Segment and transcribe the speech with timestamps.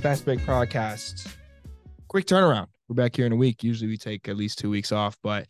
[0.00, 1.30] Fast Break Podcast.
[2.08, 2.68] Quick turnaround.
[2.88, 3.62] We're back here in a week.
[3.62, 5.46] Usually we take at least two weeks off, but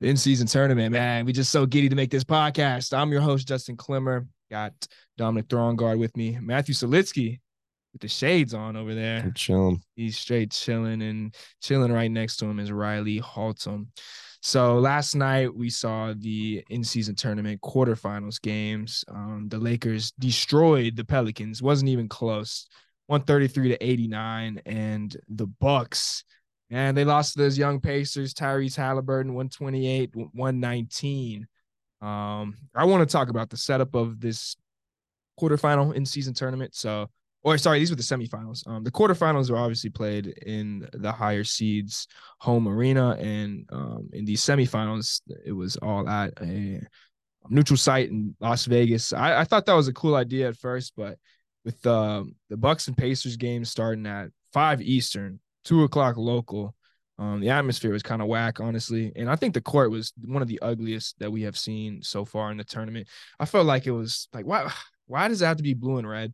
[0.00, 2.92] the in-season tournament, man, we just so giddy to make this podcast.
[2.92, 4.26] I'm your host, Justin Clemmer.
[4.50, 4.74] Got
[5.16, 6.38] Dominic Throngard with me.
[6.42, 7.40] Matthew Silitsky
[7.94, 9.22] with the shades on over there.
[9.24, 9.80] I'm chilling.
[9.94, 13.86] He's straight chilling and chilling right next to him is Riley Haltom.
[14.42, 19.06] So last night we saw the in-season tournament quarterfinals games.
[19.08, 21.62] Um, the Lakers destroyed the Pelicans.
[21.62, 22.68] wasn't even close.
[23.06, 26.24] 133 to 89, and the Bucks.
[26.70, 31.46] And they lost to those young Pacers, Tyrese Haliburton, 128, 119.
[32.02, 34.56] Um, I want to talk about the setup of this
[35.40, 36.74] quarterfinal in season tournament.
[36.74, 37.08] So,
[37.42, 38.66] or sorry, these were the semifinals.
[38.66, 42.08] Um, the quarterfinals were obviously played in the higher seeds
[42.40, 46.80] home arena, and um, in these semifinals, it was all at a
[47.48, 49.12] neutral site in Las Vegas.
[49.12, 51.18] I, I thought that was a cool idea at first, but
[51.66, 56.74] with um, the Bucks and Pacers game starting at five Eastern, two o'clock local.
[57.18, 60.42] Um, the atmosphere was kind of whack, honestly, and I think the court was one
[60.42, 63.08] of the ugliest that we have seen so far in the tournament.
[63.40, 64.70] I felt like it was like why
[65.06, 66.32] why does it have to be blue and red?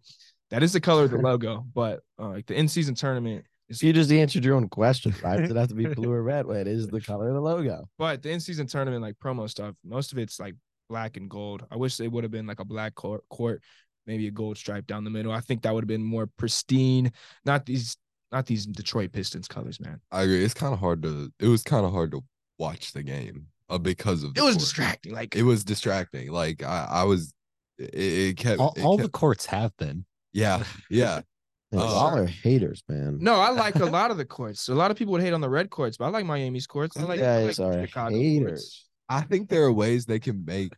[0.50, 3.46] That is the color of the logo, but uh, like the in season tournament.
[3.68, 5.14] Is, you just answered your own question.
[5.22, 6.44] Why does it have to be blue or red?
[6.44, 7.88] Well, it is the color of the logo.
[7.96, 10.56] But the in season tournament, like promo stuff, most of it's like
[10.90, 11.64] black and gold.
[11.70, 13.62] I wish they would have been like a black court, court
[14.06, 15.32] maybe a gold stripe down the middle.
[15.32, 17.12] I think that would have been more pristine.
[17.44, 17.96] Not these,
[18.30, 20.00] not these Detroit Pistons colors, man.
[20.10, 20.44] I agree.
[20.44, 21.32] It's kind of hard to.
[21.38, 22.22] It was kind of hard to
[22.58, 24.36] watch the game uh, because of.
[24.36, 24.60] It was court.
[24.60, 25.12] distracting.
[25.12, 26.30] Like it was distracting.
[26.30, 27.32] Like I, I was.
[27.78, 28.60] It, it kept.
[28.60, 30.04] All, it all kept, the courts have been.
[30.32, 31.22] Yeah, yeah.
[31.74, 33.16] Uh, all are haters, man.
[33.18, 34.68] No, I like a lot of the courts.
[34.68, 36.98] A lot of people would hate on the red courts, but I like Miami's courts.
[36.98, 38.50] I like, guys I like are Chicago haters.
[38.50, 38.88] courts.
[39.08, 40.74] I think there are ways they can make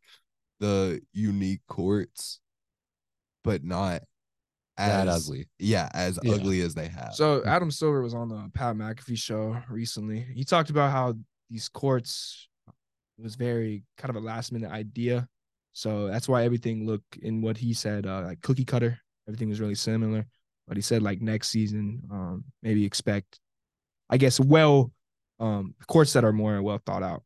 [0.60, 2.38] the unique courts,
[3.44, 4.02] but not
[4.76, 5.46] as That ugly.
[5.60, 6.32] Yeah, as Yeah.
[6.32, 7.14] ugly as they have.
[7.14, 10.20] So Adam Silver was on the Pat McAfee show recently.
[10.34, 11.14] He talked about how
[11.48, 12.48] these courts
[13.16, 15.28] was very kind of a last minute idea.
[15.72, 18.98] So that's why everything looked in what he said, uh, like cookie cutter.
[19.28, 20.26] Everything was really similar.
[20.66, 23.38] But he said like next season, um, maybe expect,
[24.10, 24.90] I guess, well,
[25.38, 27.22] um, courts that are more well thought out.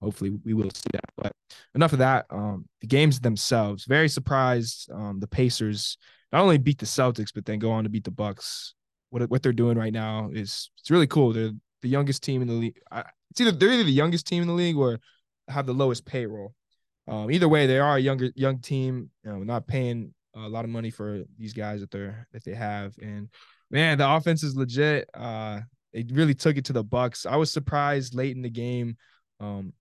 [0.00, 1.04] Hopefully we will see that.
[1.16, 1.32] But
[1.74, 2.26] enough of that.
[2.30, 4.90] Um, the games themselves, very surprised.
[4.92, 5.98] Um, the Pacers
[6.32, 8.74] not only beat the Celtics, but then go on to beat the Bucks.
[9.10, 11.32] What what they're doing right now is it's really cool.
[11.32, 12.78] They're the youngest team in the league.
[12.90, 15.00] I, it's either they're either the youngest team in the league or
[15.48, 16.54] have the lowest payroll.
[17.06, 19.10] Um, either way, they are a younger young team.
[19.24, 22.54] You know, not paying a lot of money for these guys that they're that they
[22.54, 22.94] have.
[23.00, 23.28] And
[23.70, 25.08] man, the offense is legit.
[25.14, 25.60] Uh,
[25.92, 27.26] they really took it to the Bucks.
[27.26, 28.96] I was surprised late in the game,
[29.40, 29.72] um,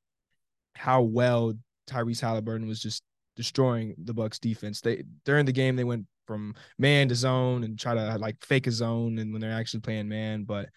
[0.78, 1.54] how well
[1.90, 3.04] Tyrese Haliburton was just
[3.36, 4.82] destroying the Bucks defense.
[4.82, 8.68] They during the game they went from man to zone and try to like fake
[8.68, 10.44] a zone and when they're actually playing man.
[10.44, 10.70] But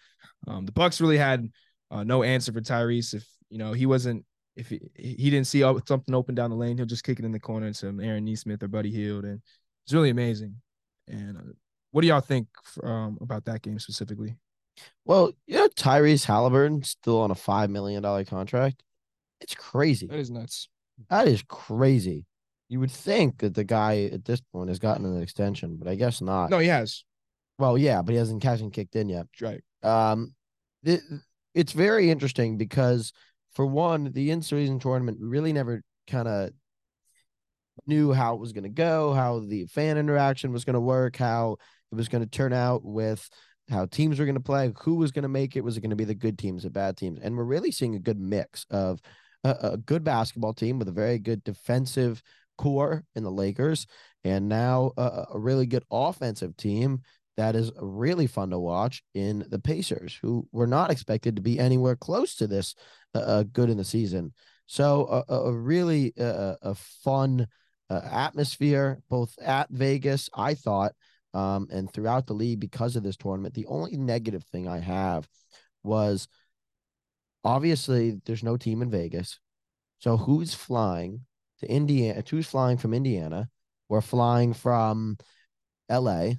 [0.47, 1.49] um, the Bucks really had
[1.89, 3.13] uh, no answer for Tyrese.
[3.13, 4.25] If you know he wasn't
[4.55, 7.31] if he, he didn't see something open down the lane, he'll just kick it in
[7.31, 9.41] the corner to Aaron Nesmith or Buddy Hield, and
[9.85, 10.55] it's really amazing.
[11.07, 11.53] And uh,
[11.91, 12.47] what do y'all think
[12.83, 14.37] um, about that game specifically?
[15.05, 18.83] Well, you know, Tyrese Haliburton still on a five million dollar contract.
[19.41, 20.07] It's crazy.
[20.07, 20.69] That is nuts.
[21.09, 22.25] That is crazy.
[22.69, 25.95] You would think that the guy at this point has gotten an extension, but I
[25.95, 26.49] guess not.
[26.49, 27.03] No, he has.
[27.57, 29.27] Well, yeah, but he hasn't hasn't kicked in yet.
[29.41, 29.61] Right.
[29.83, 30.33] Um,
[30.83, 31.01] it,
[31.53, 33.11] it's very interesting because
[33.53, 36.51] for one, the in-season tournament we really never kind of
[37.87, 41.17] knew how it was going to go, how the fan interaction was going to work,
[41.17, 41.57] how
[41.91, 43.27] it was going to turn out with
[43.69, 45.89] how teams were going to play, who was going to make it, was it going
[45.89, 48.65] to be the good teams, the bad teams, and we're really seeing a good mix
[48.69, 49.01] of
[49.43, 52.21] a, a good basketball team with a very good defensive
[52.57, 53.87] core in the Lakers,
[54.23, 57.01] and now a, a really good offensive team
[57.37, 61.59] that is really fun to watch in the Pacers, who were not expected to be
[61.59, 62.75] anywhere close to this
[63.15, 64.33] uh, good in the season.
[64.67, 67.47] So a, a really uh, a fun
[67.89, 70.93] uh, atmosphere, both at Vegas, I thought,
[71.33, 73.53] um, and throughout the league because of this tournament.
[73.53, 75.27] The only negative thing I have
[75.83, 76.27] was
[77.43, 79.39] obviously there's no team in Vegas.
[79.99, 81.21] So who's flying
[81.59, 82.23] to Indiana?
[82.29, 83.49] Who's flying from Indiana?
[83.89, 85.17] We're flying from
[85.89, 86.33] LA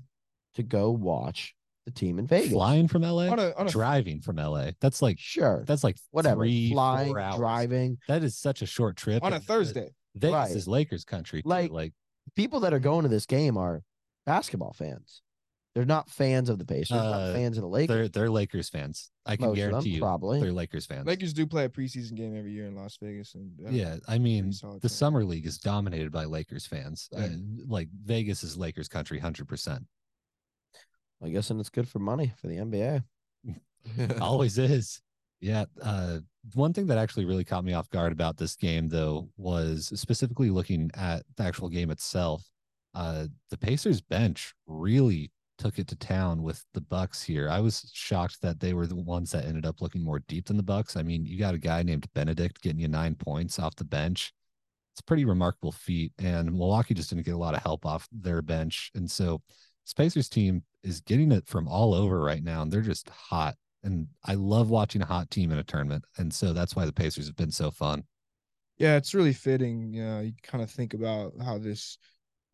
[0.55, 1.55] to go watch
[1.85, 2.53] the team in Vegas.
[2.53, 4.71] Flying from LA, On a- on a- driving from LA.
[4.81, 5.65] That's like Sure.
[5.67, 6.43] that's like Whatever.
[6.43, 7.37] Three, flying, four hours.
[7.37, 7.99] driving.
[8.09, 9.91] That is such a short trip On a Thursday.
[10.15, 10.51] Vegas Right.
[10.51, 11.43] is Lakers country.
[11.43, 11.49] too.
[11.49, 11.93] Like- like
[12.37, 13.83] People that are going to this game are
[14.27, 15.23] basketball fans.
[15.75, 17.97] They're not fans of the Pacers, They're not Uh, fans of the Lakers.
[17.97, 19.11] they're they're Lakers fans.
[19.25, 20.41] I can Most of them, guarantee you, probably.
[20.41, 21.07] they're Lakers fans.
[21.07, 24.19] Lakers do play a preseason game every year in Las Vegas, and uh, yeah, I
[24.19, 24.89] mean, the team.
[24.89, 27.09] summer league is dominated by Lakers fans.
[27.13, 27.31] Right.
[27.31, 27.37] Uh,
[27.67, 29.85] like Vegas is Lakers country, hundred percent.
[31.23, 33.03] I guess and it's good for money for the NBA.
[34.21, 35.01] Always is.
[35.41, 35.65] Yeah.
[35.81, 36.19] Uh,
[36.55, 40.51] one thing that actually really caught me off guard about this game, though, was specifically
[40.51, 42.45] looking at the actual game itself.
[42.95, 45.31] Uh, the Pacers bench really
[45.63, 47.49] took it to town with the Bucks here.
[47.49, 50.57] I was shocked that they were the ones that ended up looking more deep than
[50.57, 50.97] the Bucks.
[50.97, 54.33] I mean, you got a guy named Benedict getting you nine points off the bench.
[54.93, 58.09] It's a pretty remarkable feat, and Milwaukee just didn't get a lot of help off
[58.11, 59.41] their bench, and so
[59.85, 63.55] this Pacers team is getting it from all over right now, and they're just hot.
[63.85, 66.93] And I love watching a hot team in a tournament, and so that's why the
[66.93, 68.03] Pacers have been so fun.
[68.79, 69.95] Yeah, it's really fitting.
[69.95, 71.99] You know, you kind of think about how this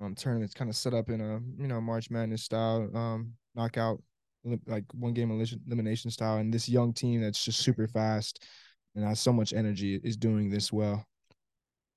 [0.00, 4.02] um tournament's kind of set up in a you know March Madness style um knockout
[4.66, 8.44] like one game elimination elimination style, and this young team that's just super fast
[8.94, 11.04] and has so much energy is doing this well.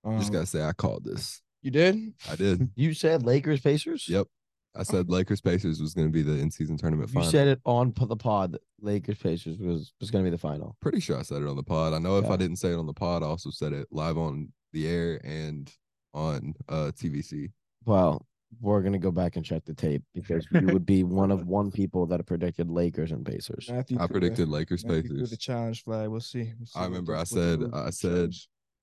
[0.03, 1.42] Um, Just gotta say, I called this.
[1.62, 2.13] you did?
[2.30, 2.69] I did.
[2.75, 4.07] You said Lakers Pacers.
[4.09, 4.27] Yep.
[4.75, 7.27] I said Lakers Pacers was going to be the in season tournament You final.
[7.27, 8.53] You said it on the pod.
[8.53, 10.77] that Lakers Pacers was was going to be the final.
[10.81, 11.94] Pretty sure I said it on the pod.
[11.94, 14.18] I know if I didn't say it on the pod, I also said it live
[14.18, 15.71] on the air and
[16.13, 17.51] on uh TVC.
[17.85, 18.25] Well,
[18.59, 21.71] we're gonna go back and check the tape because you would be one of one
[21.71, 23.67] people that have predicted Lakers and Pacers.
[23.69, 25.29] Matthew I threw the- predicted Lakers Matthew threw Pacers.
[25.31, 26.09] the challenge flag.
[26.09, 26.51] We'll see.
[26.57, 28.31] We'll see I remember I said I said.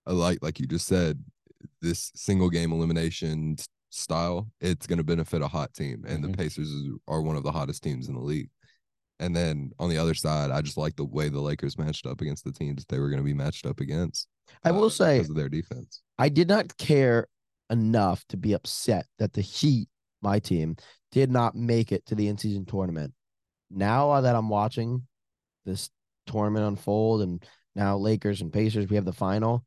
[0.06, 1.22] I like like you just said
[1.82, 3.56] this single game elimination
[3.90, 6.30] style it's going to benefit a hot team and Mhm.
[6.30, 6.72] the pacers
[7.06, 8.48] are one of the hottest teams in the league
[9.20, 12.20] and then on the other side i just like the way the lakers matched up
[12.20, 14.28] against the teams they were going to be matched up against
[14.64, 17.26] I will uh, say because of their defense I did not care
[17.70, 19.88] enough to be upset that the Heat,
[20.22, 20.76] my team,
[21.12, 23.12] did not make it to the in season tournament.
[23.70, 25.06] Now that I'm watching
[25.64, 25.90] this
[26.26, 27.44] tournament unfold and
[27.74, 29.64] now Lakers and Pacers, we have the final.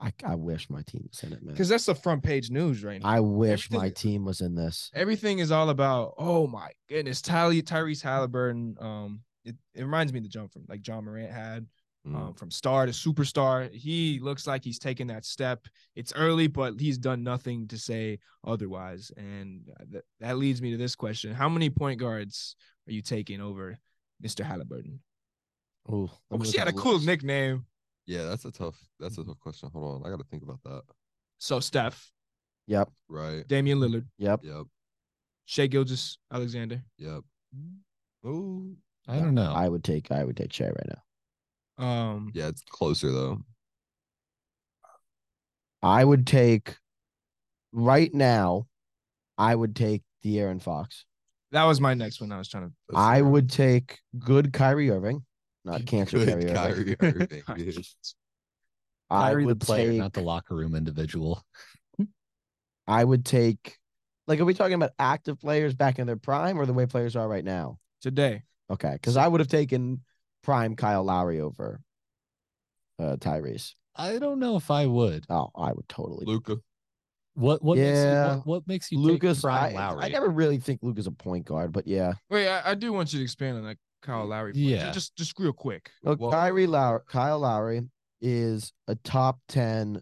[0.00, 1.54] I, I wish my team was in it, man.
[1.54, 3.08] because that's the front page news right now.
[3.08, 4.90] I wish my team was in this.
[4.94, 6.14] Everything is all about.
[6.18, 8.82] Oh my goodness, Ty- Tyrese Haliburton.
[8.82, 11.66] Um, it, it reminds me of the jump from like Ja Morant had.
[12.06, 12.16] Mm.
[12.16, 13.72] um, from star to superstar.
[13.72, 15.66] He looks like he's taken that step.
[15.96, 19.10] It's early, but he's done nothing to say otherwise.
[19.16, 22.56] And that, that leads me to this question: How many point guards
[22.86, 23.78] are you taking over
[24.22, 24.44] Mr.
[24.44, 24.98] Haliburton?
[25.90, 27.64] Ooh, I wish he had a cool nickname.
[28.06, 30.82] yeah that's a tough that's a tough question hold on i gotta think about that
[31.38, 32.10] So Steph,
[32.66, 34.40] Yep, right Damian Lillard, yep.
[34.42, 34.64] yep
[35.46, 36.82] Shea Gilgis Alexander.
[36.98, 37.22] yep
[38.26, 38.76] Ooh.
[39.06, 39.52] I don't know.
[39.54, 41.02] I would take I would take Shai right now.
[41.78, 43.38] Um, yeah it's closer though
[45.82, 46.76] I would take
[47.72, 48.66] right now.
[49.36, 51.04] I would take De'Aaron Fox.
[51.52, 52.32] that was my next one.
[52.32, 52.72] I was trying to.
[52.88, 53.24] That's I fair.
[53.24, 55.24] would take good Kyrie Irving,
[55.64, 56.96] not cancer Good Kyrie Irving.
[56.96, 57.42] Kyrie Irving.
[59.10, 59.98] I Kyrie the would player, take.
[59.98, 61.44] not the locker room individual.
[62.86, 63.78] I would take.
[64.26, 67.14] Like, are we talking about active players back in their prime, or the way players
[67.16, 67.78] are right now?
[68.00, 70.02] Today, Okay, because I would have taken
[70.44, 71.80] prime Kyle Lowry over
[72.98, 73.72] uh, Tyrese.
[73.96, 75.24] I don't know if I would.
[75.30, 76.26] Oh, I would totally.
[76.26, 76.56] Luka
[77.34, 78.36] What what makes you, Yeah.
[78.36, 80.04] what, what makes you Lucas, take Prime I, Lowry?
[80.04, 82.12] I never really think Luka's a point guard, but yeah.
[82.30, 84.52] wait, I, I do want you to expand on that Kyle Lowry.
[84.52, 84.64] point.
[84.64, 84.90] Yeah.
[84.92, 85.90] just just real quick.
[86.02, 87.82] Look, Well- Kyrie Lowry, Kyle Lowry
[88.20, 90.00] is a top 10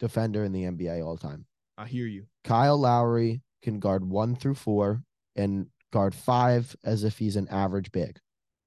[0.00, 1.46] defender in the NBA all time.
[1.78, 2.26] I hear you.
[2.44, 5.02] Kyle Lowry can guard one through four
[5.36, 8.18] and guard five as if he's an average big.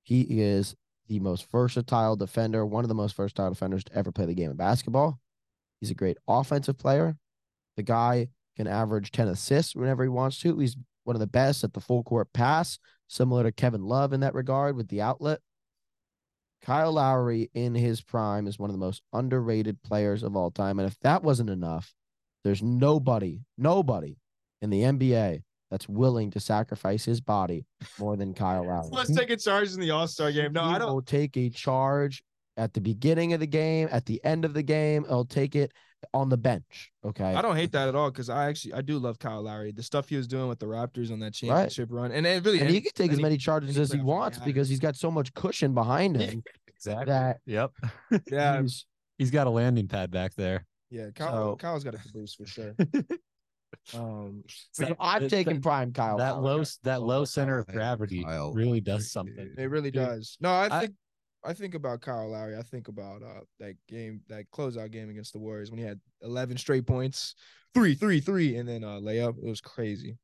[0.03, 0.75] He is
[1.08, 4.52] the most versatile defender, one of the most versatile defenders to ever play the game
[4.52, 5.20] of basketball.
[5.80, 7.18] He's a great offensive player.
[7.76, 10.58] The guy can average 10 assists whenever he wants to.
[10.58, 14.20] He's one of the best at the full court pass, similar to Kevin Love in
[14.22, 15.40] that regard with the outlet.
[16.62, 20.80] Kyle Lowry in his prime is one of the most underrated players of all time.
[20.80, 21.94] And if that wasn't enough,
[22.44, 24.18] there's nobody, nobody
[24.62, 27.65] in the NBA that's willing to sacrifice his body
[28.00, 28.89] more than Kyle Lowry.
[28.91, 30.53] Let's take a charge in the All Star game.
[30.53, 30.93] No, He I don't.
[30.93, 32.24] will take a charge
[32.55, 35.05] at the beginning of the game, at the end of the game.
[35.07, 35.74] He'll take it
[36.13, 36.91] on the bench.
[37.03, 37.33] Okay.
[37.33, 39.71] I don't hate that at all because I actually I do love Kyle Lowry.
[39.71, 42.59] The stuff he was doing with the Raptors on that championship run, and it really
[42.62, 44.95] and he can take as any- many charges any as he wants because he's got
[44.95, 47.05] so much cushion behind him exactly.
[47.07, 47.71] that Yep.
[48.31, 48.86] yeah he's-
[49.17, 50.67] He's got a landing pad back there.
[50.91, 51.09] yeah.
[51.15, 52.75] Kyle, So- Kyle's got a caboose for sure.
[53.94, 56.17] Um, so That- I've that- taking that- prime Kyle.
[56.17, 56.44] that Lowry.
[56.44, 58.53] low s- that low center of gravity Lowry.
[58.56, 59.53] really does something.
[59.58, 60.38] it really Dude, does.
[60.41, 60.96] No, I I- think
[61.44, 62.58] I think about Kyle Lowry.
[62.58, 66.01] I think about uh that game, that closeout game against the Warriors when he had
[66.22, 67.36] 11 straight points,
[67.74, 69.38] three, three, three, and then uh layup.
[69.38, 70.17] It was crazy.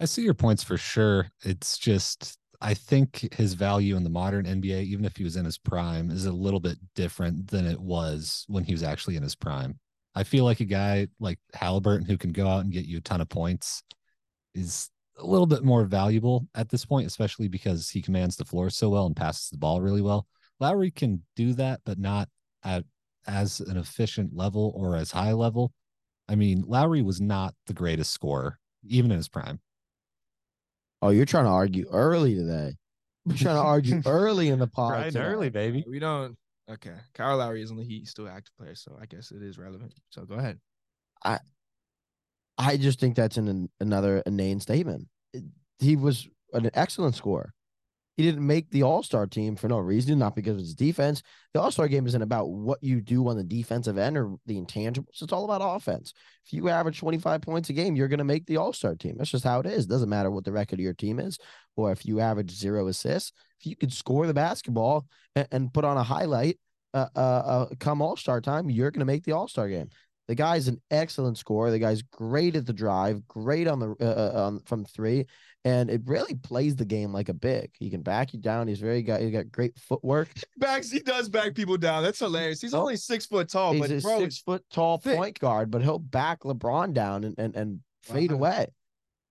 [0.00, 1.30] I see your points for sure.
[1.44, 5.44] It's just I think his value in the modern NBA, even if he was in
[5.44, 9.22] his prime, is a little bit different than it was when he was actually in
[9.22, 9.78] his prime.
[10.14, 13.02] I feel like a guy like Haliburton who can go out and get you a
[13.02, 13.82] ton of points
[14.54, 18.70] is a little bit more valuable at this point, especially because he commands the floor
[18.70, 20.26] so well and passes the ball really well.
[20.60, 22.28] Lowry can do that, but not
[22.64, 22.84] at
[23.26, 25.72] as an efficient level or as high level.
[26.28, 29.60] I mean, Lowry was not the greatest scorer, even in his prime.
[31.00, 32.74] Oh, you're trying to argue early today.
[33.26, 34.92] You're trying to argue early in the pod.
[34.92, 35.84] Right early, baby.
[35.86, 36.36] We don't.
[36.70, 39.58] Okay, Kyle Lowry is on the Heat, still active player, so I guess it is
[39.58, 39.94] relevant.
[40.10, 40.58] So go ahead.
[41.24, 41.38] I
[42.58, 45.08] I just think that's an, another inane statement.
[45.32, 45.44] It-
[45.78, 47.54] He was an excellent scorer.
[48.18, 51.22] He didn't make the All Star team for no reason, not because of his defense.
[51.54, 54.60] The All Star game isn't about what you do on the defensive end or the
[54.60, 55.22] intangibles.
[55.22, 56.12] It's all about offense.
[56.44, 59.14] If you average 25 points a game, you're going to make the All Star team.
[59.16, 59.84] That's just how it is.
[59.84, 61.38] It doesn't matter what the record of your team is,
[61.76, 63.30] or if you average zero assists.
[63.60, 65.06] If you could score the basketball
[65.36, 66.58] and, and put on a highlight
[66.94, 69.90] uh, uh, uh, come All Star time, you're going to make the All Star game.
[70.26, 71.70] The guy's an excellent scorer.
[71.70, 75.26] The guy's great at the drive, great on the uh, uh, on from three,
[75.68, 77.70] and it really plays the game like a big.
[77.78, 78.68] He can back you down.
[78.68, 80.28] He's very got he got great footwork.
[80.58, 82.02] Backs, he does back people down.
[82.02, 82.60] That's hilarious.
[82.60, 82.80] He's Oh.
[82.80, 85.16] only six foot tall, He's but a bro, six foot tall thick.
[85.16, 88.38] point guard, but he'll back LeBron down and and, and fade Wow.
[88.38, 88.66] away.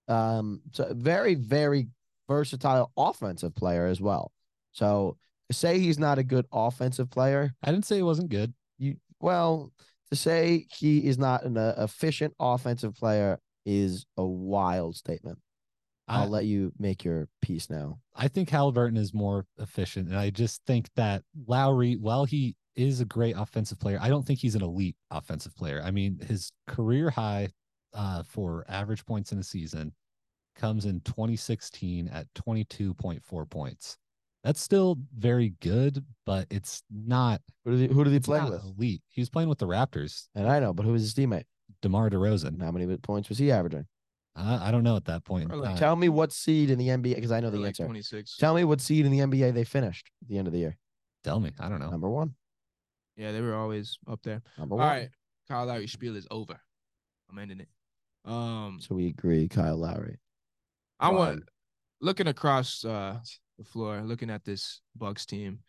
[0.07, 1.87] Um, so very very
[2.27, 4.31] versatile offensive player as well.
[4.71, 5.17] So
[5.49, 8.53] to say he's not a good offensive player, I didn't say it wasn't good.
[8.77, 9.71] you well
[10.11, 15.39] to say he is not an uh, efficient offensive player is a wild statement.
[16.07, 17.99] I, I'll let you make your piece now.
[18.15, 20.07] I think Haliburton is more efficient.
[20.07, 24.25] And I just think that Lowry, while he is a great offensive player, I don't
[24.25, 25.81] think he's an elite offensive player.
[25.83, 27.49] I mean, his career high
[27.93, 29.93] uh, for average points in a season
[30.55, 33.97] comes in 2016 at 22.4 points.
[34.43, 38.63] That's still very good, but it's not, Who did he, who did he play with?
[38.63, 39.01] elite.
[39.09, 41.45] He was playing with the Raptors, And I know, but who was his teammate?
[41.81, 42.49] DeMar DeRozan.
[42.49, 43.87] And how many points was he averaging?
[44.37, 45.49] I, I don't know at that point.
[45.55, 47.85] Like Uh, Tell me what seed in the NBA because I know the like answer.
[47.85, 48.37] twenty six.
[48.37, 50.77] Tell me what seed in the NBA they finished at the end of the year.
[51.23, 51.51] tell me.
[51.59, 51.89] I don't know.
[51.89, 52.35] Number one.
[53.15, 54.41] Yeah, they were always up there.
[54.59, 54.87] Number All one.
[54.87, 55.09] right,
[55.49, 56.59] Kyle Lowry spiel is over.
[57.29, 57.67] I'm ending it.
[58.29, 60.19] Um, So we agree, Kyle Lowry.
[60.99, 61.43] I want Fine.
[62.01, 63.19] looking across uh
[63.57, 65.59] the floor, looking at this Bucks team,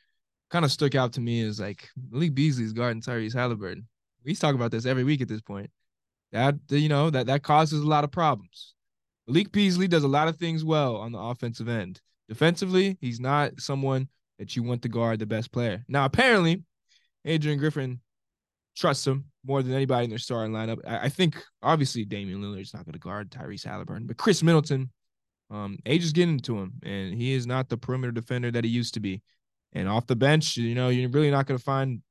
[0.51, 3.85] kind of stuck out to me is like Malik Beasley's guarding Tyrese Haliburton.
[4.25, 5.71] We talk about this every week at this point.
[6.33, 8.75] That you know that that causes a lot of problems.
[9.27, 12.01] Malik Beasley does a lot of things well on the offensive end.
[12.29, 14.09] Defensively, he's not someone
[14.39, 15.85] that you want to guard the best player.
[15.89, 16.63] Now, apparently,
[17.25, 18.01] Adrian Griffin
[18.77, 20.79] trusts him more than anybody in their starting lineup.
[20.87, 24.91] I, I think obviously Damian Lillard's not going to guard Tyrese Haliburton, but Khris Middleton,
[25.51, 28.71] um, age is getting to him, and he is not the perimeter defender that he
[28.71, 29.23] used to be.
[29.73, 32.03] And off the bench, you know, you're really not going to find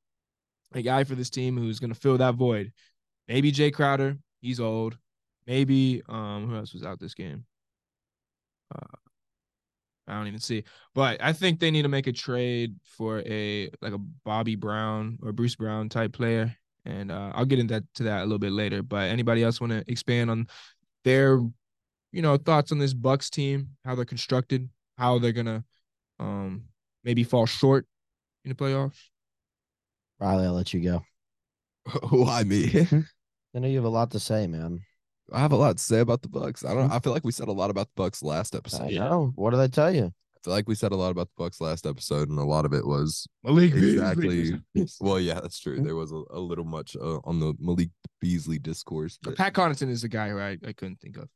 [0.73, 2.71] a guy for this team who's going to fill that void.
[3.27, 4.97] Maybe Jae Crowder, he's old.
[5.45, 7.45] Maybe um, who else was out this game?
[8.73, 8.97] Uh,
[10.07, 10.63] I don't even see.
[10.95, 15.19] But I think they need to make a trade for a like a Bobby Brown
[15.21, 16.55] or Bruce Brown type player.
[16.85, 18.81] And uh, I'll get into that, to that a little bit later.
[18.81, 20.47] But anybody else want to expand on
[21.03, 21.39] their,
[22.13, 25.63] you know, thoughts on this Bucks team, how they're constructed, how they're gonna
[26.19, 26.63] um
[27.03, 27.85] maybe fall short
[28.45, 28.97] in the playoffs?
[30.19, 31.03] Riley, I'll let you go.
[32.09, 32.87] Why me?
[33.55, 34.81] I know you have a lot to say, man.
[35.31, 36.63] I have a lot to say about the Bucks.
[36.63, 36.91] I don't.
[36.91, 38.83] I feel like we said a lot about the Bucks last episode.
[38.83, 39.31] I I know.
[39.35, 40.05] What did I tell you?
[40.05, 42.63] I feel like we said a lot about the Bucks last episode, and a lot
[42.65, 44.53] of it was Malik exactly.
[45.01, 45.81] well, yeah, that's true.
[45.81, 47.89] There was a, a little much uh, on the Malik
[48.21, 51.27] Beasley discourse, but, Pat Connaughton is the guy who I, I couldn't think of.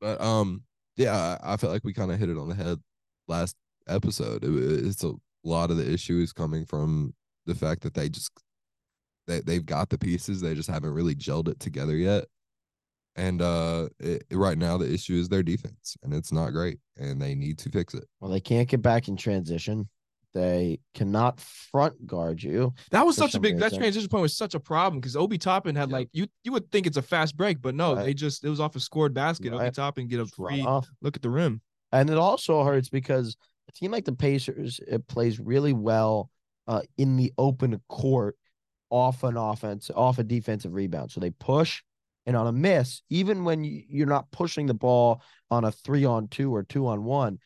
[0.00, 0.62] but um,
[0.96, 2.78] yeah, I, I felt like we kind of hit it on the head
[3.28, 3.56] last
[3.88, 4.44] episode.
[4.44, 5.12] It- it's a
[5.44, 7.14] lot of the issue is coming from
[7.46, 8.30] the fact that they just
[9.26, 12.24] they they've got the pieces, they just haven't really gelled it together yet.
[13.14, 17.20] And uh, it, right now the issue is their defense, and it's not great, and
[17.20, 18.04] they need to fix it.
[18.20, 19.88] Well, they can't get back in transition.
[20.32, 22.72] They cannot front guard you.
[22.90, 25.36] That was such a some big that transition point was such a problem because Obi
[25.36, 25.96] Toppin had Yeah.
[25.96, 28.06] like you you would think it's a fast break, but no, Right.
[28.06, 29.48] they just it was off a scored basket.
[29.52, 29.74] Obi Right.
[29.74, 30.88] Toppin get a Just free off.
[31.02, 31.60] look at the rim.
[31.92, 33.36] And it also hurts because
[33.68, 36.30] a team like the Pacers it plays really well
[36.66, 38.38] uh, in the open court
[38.92, 41.10] off an offense, off a defensive rebound.
[41.10, 41.82] So they push
[42.26, 46.04] and on a miss, even when you- you're not pushing the ball on a three
[46.04, 47.40] on two or two on one,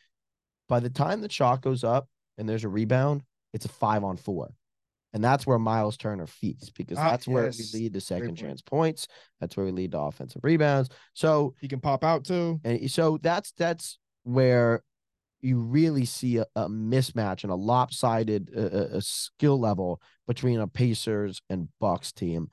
[0.67, 3.23] by the time the shot goes up and there's a rebound,
[3.53, 4.53] it's a five on four.
[5.13, 8.37] And that's where Miles Turner feeds because Ah, that's where we lead to second point.
[8.39, 9.07] chance points.
[9.39, 10.89] That's where we lead to offensive rebounds.
[11.13, 12.59] So He can pop out too.
[12.65, 14.83] and so that's that's where
[15.41, 20.59] you really see a, a mismatch and a lopsided uh, uh, uh, skill level between
[20.59, 22.49] a Pacers and Bucks team.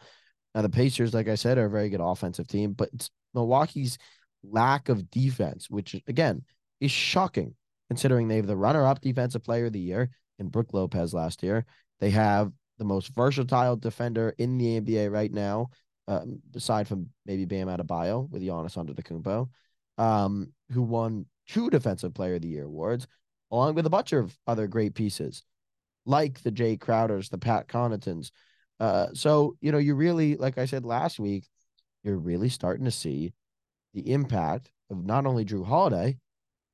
[0.54, 2.90] Now the Pacers, like I said, are a very good offensive team, but
[3.34, 3.98] Milwaukee's
[4.42, 6.42] lack of defense, which again
[6.80, 7.54] is shocking
[7.88, 11.64] considering they have the runner-up defensive player of the year in Brook Lopez last year.
[12.00, 15.68] They have the most versatile defender in the NBA right now,
[16.08, 19.48] um, aside from maybe Bam Adebayo with Giannis Antetokounmpo,
[19.98, 23.06] um, who won two Defensive Player of the Year awards,
[23.50, 25.42] along with a bunch of other great pieces,
[26.06, 28.30] like the Jae Crowders, the Pat Connaughtons.
[28.80, 31.46] Uh, so you know, you really, like I said last week,
[32.02, 33.32] you're really starting to see
[33.94, 36.18] the impact of not only Jrue Holiday,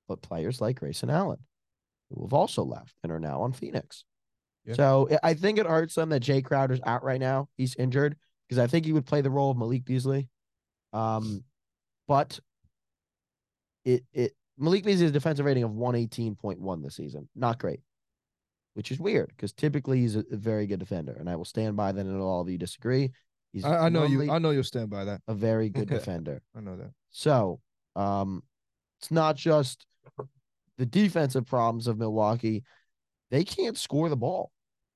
[0.09, 1.39] but players like Grayson Allen,
[2.11, 4.05] who have also left and are now on Phoenix.
[4.65, 4.75] Yeah.
[4.75, 7.49] So I think it hurts them that Jae Crowder's out right now.
[7.57, 8.17] He's injured
[8.49, 10.29] because I think he would play the role of Malik Beasley.
[10.93, 11.45] Um,
[12.09, 12.41] but
[13.85, 17.29] it it Malik Beasley has a defensive rating of 118.1 this season.
[17.35, 17.81] Not great.
[18.75, 21.17] Which is weird because typically he's a, very good defender.
[21.19, 23.11] And I will stand by that and all of you disagree.
[23.53, 25.23] He's I, I know you I know you'll stand by that.
[25.27, 26.41] a very good defender.
[26.57, 26.93] I know that.
[27.11, 27.61] So,
[27.97, 28.45] um,
[29.01, 29.87] it's not just
[30.79, 32.63] the defensive problems of Milwaukee.
[33.31, 34.53] They can't score the ball.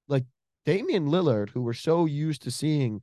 [0.08, 0.24] Like
[0.66, 3.02] Damian Lillard, who we're so used to seeing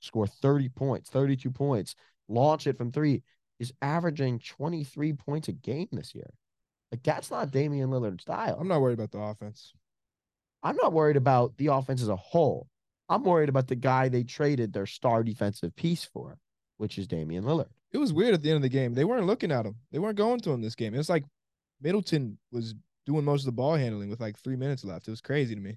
[0.00, 1.94] score 30 points, 32 points,
[2.28, 3.22] launch it from three,
[3.60, 6.30] is averaging 23 points a game this year.
[6.90, 8.56] Like that's not Damian Lillard's style.
[8.58, 9.72] I'm not worried about the offense.
[10.62, 12.66] I'm not worried about the offense as a whole.
[13.08, 16.38] I'm worried about the guy they traded their star defensive piece for,
[16.78, 17.70] which is Damian Lillard.
[17.92, 18.94] It was weird at the end of the game.
[18.94, 19.76] They weren't looking at him.
[19.92, 20.94] They weren't going to him this game.
[20.94, 21.24] It was like
[21.80, 22.74] Middleton was
[23.06, 25.08] doing most of the ball handling with like three minutes left.
[25.08, 25.76] It was crazy to me.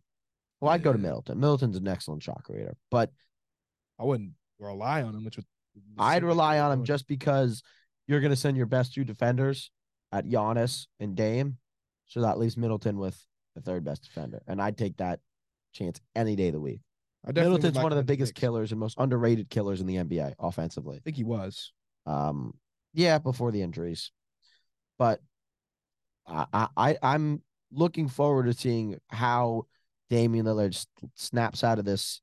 [0.62, 1.40] Well, I'd go to Middleton.
[1.40, 3.12] Middleton's an excellent shot creator, but
[4.00, 5.46] I wouldn't rely on him, which would.
[5.98, 7.64] I'd rely on him just because
[8.08, 9.72] you're going to send your best two defenders
[10.12, 11.58] at Giannis and Dame.
[12.06, 13.20] So that leaves Middleton with
[13.56, 14.42] the third best defender.
[14.48, 15.20] And I'd take that
[15.74, 16.82] chance any day of the week.
[17.26, 18.40] I definitely would Middleton's like one of the biggest Knicks.
[18.40, 20.98] killers and most underrated killers in the NBA offensively.
[20.98, 21.72] I think he was.
[22.06, 22.54] Um,
[22.94, 24.12] yeah, before the injuries,
[25.00, 25.22] but
[26.28, 29.68] I, I, I I'm looking forward to seeing how
[30.10, 32.22] Damian Lillard snaps out of this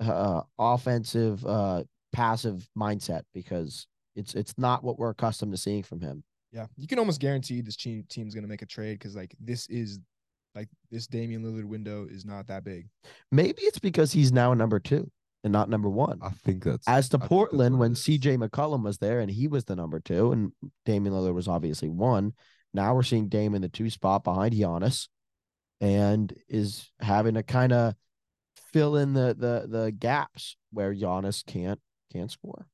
[0.00, 1.82] uh, offensive, uh,
[2.16, 6.24] passive mindset because it's it's not what we're accustomed to seeing from him.
[6.50, 9.68] Yeah, you can almost guarantee this team team's gonna make a trade because like this
[9.68, 10.00] is
[10.54, 12.88] like this Damian Lillard window is not that big.
[13.30, 15.10] Maybe it's because he's now number two
[15.44, 16.18] and not number one.
[16.22, 17.98] I think that's As to I Portland, what it when is.
[17.98, 20.52] CJ McCollum was there and he was the number two, and
[20.86, 22.32] Damian Lillard was obviously one.
[22.72, 25.08] Now we're seeing Dame in the two spot behind Giannis,
[25.82, 27.94] and is having to kind of
[28.72, 31.80] fill in the the the gaps where Giannis can't
[32.28, 32.66] score.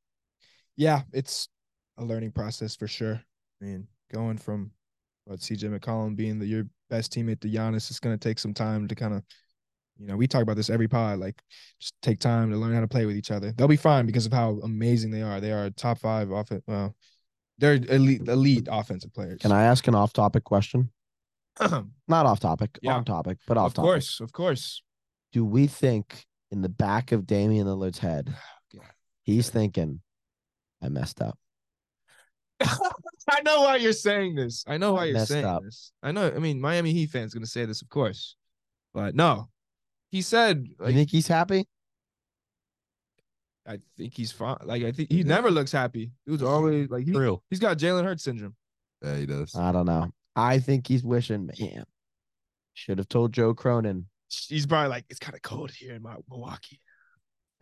[0.76, 1.48] Yeah, it's
[1.98, 3.20] a learning process for sure.
[3.60, 4.70] I mean, going from
[5.24, 8.88] what CJ McCollum being the your best teammate to Giannis, it's gonna take some time
[8.88, 9.22] to kind of,
[9.98, 11.18] you know, we talk about this every pod.
[11.18, 11.40] Like,
[11.80, 13.52] just take time to learn how to play with each other.
[13.52, 15.40] They'll be fine because of how amazing they are.
[15.40, 16.62] They are top five offense.
[16.66, 16.94] Well,
[17.58, 19.40] they're elite elite offensive players.
[19.40, 20.90] Can I ask an off topic question?
[21.60, 21.86] Not
[22.26, 22.94] off topic, Yeah.
[22.96, 23.78] on topic, but off topic.
[23.88, 24.82] Of course, of course.
[25.32, 28.32] Do we think in the back of Damian Lillard's head.
[29.22, 30.00] He's thinking,
[30.82, 31.38] I messed up.
[32.60, 34.64] I know why you're saying this.
[34.66, 35.62] I know why you're saying up.
[35.62, 35.92] this.
[36.02, 36.26] I know.
[36.26, 38.36] I mean, Miami Heat fans gonna say this, of course,
[38.94, 39.48] but no.
[40.10, 41.66] He said, you think he's happy?
[43.66, 44.58] I think he's fine.
[44.64, 46.10] Like, I think he never looks happy.
[46.26, 47.40] He was always like, he, True.
[47.48, 48.54] he's got Jalen Hurts syndrome.
[49.02, 49.54] yeah, he does.
[49.54, 50.10] I don't know.
[50.34, 51.84] I think he's wishing, man,
[52.74, 54.06] should have told Joe Cronin.
[54.28, 56.80] He's probably like, it's kind of cold here in my Milwaukee.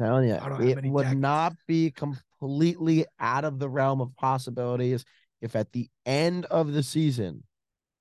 [0.00, 1.20] Telling you, I don't have it would jackets.
[1.20, 5.04] not be completely out of the realm of possibilities
[5.42, 7.42] if at the end of the season,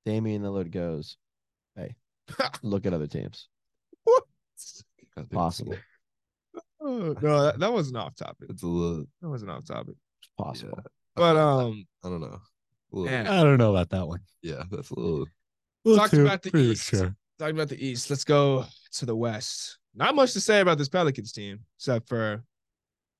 [0.05, 1.17] Damian Lillard goes,
[1.75, 1.95] "Hey,
[2.63, 3.49] look at other teams."
[4.07, 5.75] I think Possible.
[6.81, 8.47] Oh, no, that, that wasn't off topic.
[8.49, 9.05] It's a little.
[9.21, 9.95] That wasn't off topic.
[10.21, 10.75] It's possible.
[10.77, 10.83] Yeah,
[11.13, 12.39] But um, I don't know.
[12.91, 13.27] Little- Man.
[13.27, 14.21] I don't know about that one.
[14.41, 15.25] Yeah, that's a little.
[15.97, 16.89] talked about the East.
[16.91, 17.15] Talking
[17.55, 19.77] about the East, let's go to the West.
[19.95, 22.43] Not much to say about this Pelicans team, except for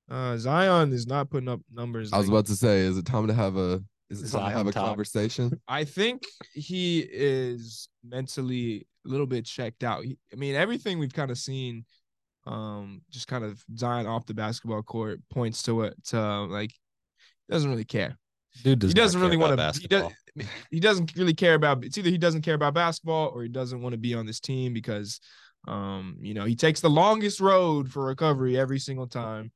[0.10, 2.12] uh Zion is not putting up numbers.
[2.14, 3.84] I was like- about to say, is it time to have a?
[4.10, 4.86] Is it time to have a talk.
[4.88, 5.52] conversation?
[5.68, 10.04] I think he is mentally a little bit checked out.
[10.04, 11.86] He, I mean, everything we've kind of seen,
[12.48, 15.94] um, just kind of Zion off the basketball court points to it.
[16.06, 16.72] To like,
[17.50, 18.18] doesn't really care.
[18.64, 19.80] Dude does he doesn't really want to to.
[19.80, 20.12] He, does,
[20.72, 21.86] he doesn't really care about.
[21.86, 24.40] It's either he doesn't care about basketball or he doesn't want to be on this
[24.40, 25.20] team because,
[25.68, 29.52] um, you know, he takes the longest road for recovery every single time.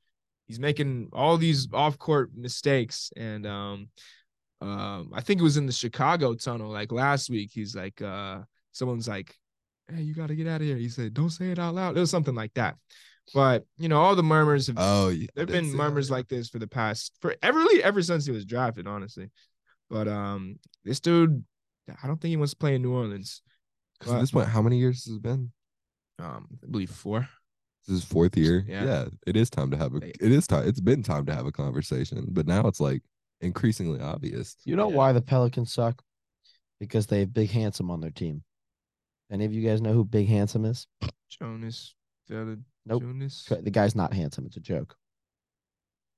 [0.48, 3.88] He's making all these off court mistakes, and um,
[4.62, 7.52] um, I think it was in the Chicago tunnel like last week.
[7.54, 8.40] He's like, uh,
[8.72, 9.36] someone's like,
[9.88, 11.96] "Hey, you got to get out of here." He said, "Don't say it out loud."
[11.98, 12.76] It was something like that.
[13.34, 14.76] But you know, all the murmurs have.
[14.78, 18.26] Oh, yeah, there've been murmurs like this for the past for ever really ever since
[18.26, 19.32] he was drafted, honestly.
[19.90, 21.44] But um, this dude,
[22.04, 23.42] I don't think he wants to play in New Orleans.
[24.00, 25.52] 'Cause at this point, how many years has it been?
[26.24, 27.28] Um, I believe four.
[27.88, 28.64] This is fourth year.
[28.68, 28.86] Yeah.
[28.86, 29.06] Yeah.
[29.28, 29.98] it is time to have a.
[29.98, 30.68] It is time.
[30.68, 33.02] It's been time to have a conversation, but now it's like
[33.42, 34.56] increasingly obvious.
[34.64, 34.96] You know Yeah.
[34.96, 36.02] why the Pelicans suck?
[36.80, 38.44] Because they have Big Handsome on their team.
[39.32, 40.88] Any of you guys know who Big Handsome is?
[41.30, 41.96] Jonas,
[42.30, 43.02] Nope.
[43.02, 43.46] Jonas.
[43.50, 44.46] The guy's not handsome.
[44.46, 44.96] It's a joke.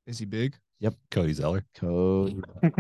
[0.08, 0.56] Is he big?
[0.80, 0.96] Yep.
[1.10, 1.66] Cody Zeller.
[1.76, 2.42] Cody.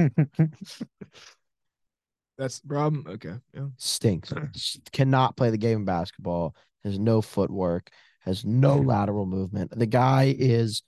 [2.37, 3.05] That's the problem.
[3.07, 3.67] Okay, yeah.
[3.77, 4.33] stinks.
[4.91, 6.53] Cannot play the game of basketball.
[6.85, 7.89] Has no footwork.
[8.21, 9.77] Has no lateral movement.
[9.77, 10.83] The guy is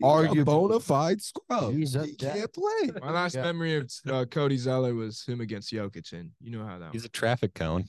[0.00, 1.72] He's a Arguably- bona fide scrub.
[1.74, 2.90] He's a- he can't play.
[3.00, 3.42] My last Yeah.
[3.42, 6.92] memory of uh, Cody Zeller was him against Jokic, and you know how that.
[6.92, 7.84] He's a traffic cone.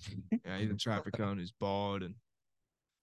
[0.46, 1.38] yeah, he's a traffic cone.
[1.38, 2.16] He's bald, and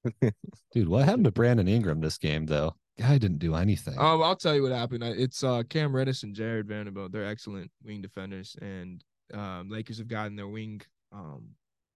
[0.72, 2.74] Dude, what happened to Brandon Ingram this game though?
[2.98, 3.98] Guy didn't do anything.
[3.98, 5.04] um, I'll tell you what happened.
[5.04, 7.12] It's uh Cam Reddish and Jarred Vanderbilt.
[7.12, 9.04] They're excellent wing defenders, and
[9.35, 10.80] um, Lakers have gotten their wing.
[11.12, 11.50] Um,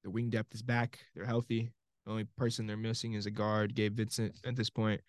[0.05, 0.99] their wing depth is back.
[1.15, 1.73] They're healthy.
[2.05, 5.01] The only person they're missing is a guard, Gabe Vincent, at this point.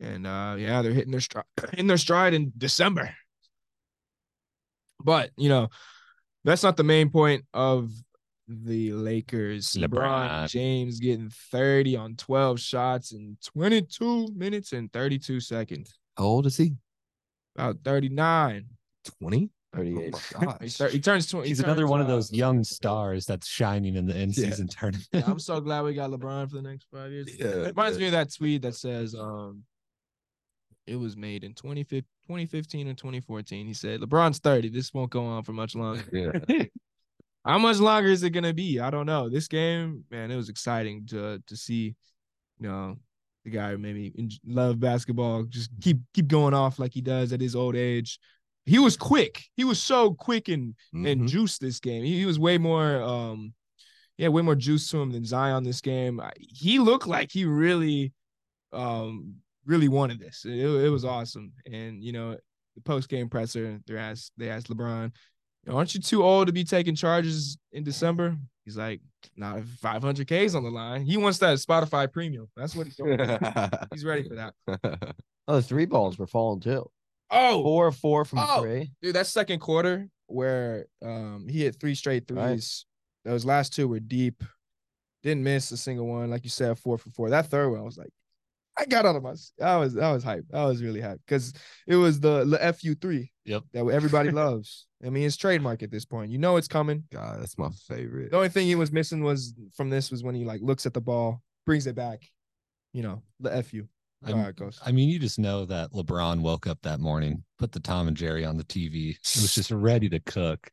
[0.00, 1.44] And uh, yeah, they're hitting their stride
[1.74, 3.14] in their stride in December.
[5.02, 5.68] But you know,
[6.44, 7.90] that's not the main point of
[8.48, 9.72] the Lakers.
[9.72, 10.48] LeBron, LeBron.
[10.48, 15.94] James getting 30 on 12 shots in 22 minutes and 32 seconds.
[16.16, 16.74] How old is he?
[17.56, 18.66] About 39.
[19.20, 19.50] 20?
[19.74, 20.14] 38.
[20.60, 21.46] He, tur- he turns 20.
[21.46, 24.32] he He's another turns, one of uh, those young stars that's shining in the in
[24.32, 25.08] season tournament.
[25.12, 27.28] Yeah, I'm so glad we got LeBron for the next five years.
[27.38, 27.46] Yeah.
[27.46, 29.62] It reminds me of that tweet that says um
[30.86, 33.66] it was made in 2015, 2015 and 2014.
[33.66, 34.68] He said, LeBron's 30.
[34.68, 36.04] This won't go on for much longer.
[36.12, 36.64] Yeah.
[37.44, 38.80] How much longer is it gonna be?
[38.80, 39.28] I don't know.
[39.28, 41.94] This game, man, it was exciting to to see,
[42.58, 42.96] you know,
[43.44, 47.32] the guy who made me love basketball just keep keep going off like he does
[47.32, 48.18] at his old age.
[48.66, 49.42] He was quick.
[49.56, 51.28] He was so quick and and Mhm.
[51.28, 52.02] juice this game.
[52.04, 53.52] He, he was way more um
[54.16, 56.20] yeah, way more juice to him than Zion this game.
[56.20, 58.12] I- He looked like he really
[58.72, 60.44] um really wanted this.
[60.44, 61.52] It, it was awesome.
[61.66, 62.36] And you know,
[62.74, 65.12] the post game presser, they asked they asked LeBron,
[65.68, 68.36] aren't you too old to be taking charges in December?
[68.64, 69.00] He's like,
[69.36, 71.02] not if 500K's on the line.
[71.04, 72.48] He wants that Spotify premium.
[72.56, 73.18] That's what he's doing.
[73.92, 74.54] he's ready for that.
[75.46, 76.90] Oh, the three balls were falling too.
[77.30, 78.60] Oh, Four of four from Oh.
[78.62, 78.90] three.
[79.02, 82.48] dude, that second quarter where um he hit three straight Right.
[82.50, 82.86] threes.
[83.24, 84.42] Those last two were deep.
[85.22, 86.30] Didn't miss a single one.
[86.30, 87.30] Like you said, four for four.
[87.30, 88.10] That third one, I was like,
[88.76, 89.30] I got out of my.
[89.30, 90.52] s- I was I was hyped.
[90.52, 91.52] I was really hyped because
[91.86, 93.32] it was the the fu three.
[93.46, 93.62] Yep.
[93.72, 94.86] That everybody loves.
[95.04, 96.30] I mean, it's trademark at this point.
[96.32, 97.04] You know it's coming.
[97.12, 98.30] God, that's my favorite.
[98.30, 100.94] The only thing he was missing was from this was when he like looks at
[100.94, 102.22] the ball, brings it back.
[102.92, 103.86] You know, the fu.
[104.26, 104.80] All I'm- right, goes.
[104.84, 108.16] I mean, you just know that LeBron woke up that morning, put the Tom and
[108.16, 110.70] Jerry on the TV, it was just ready to cook.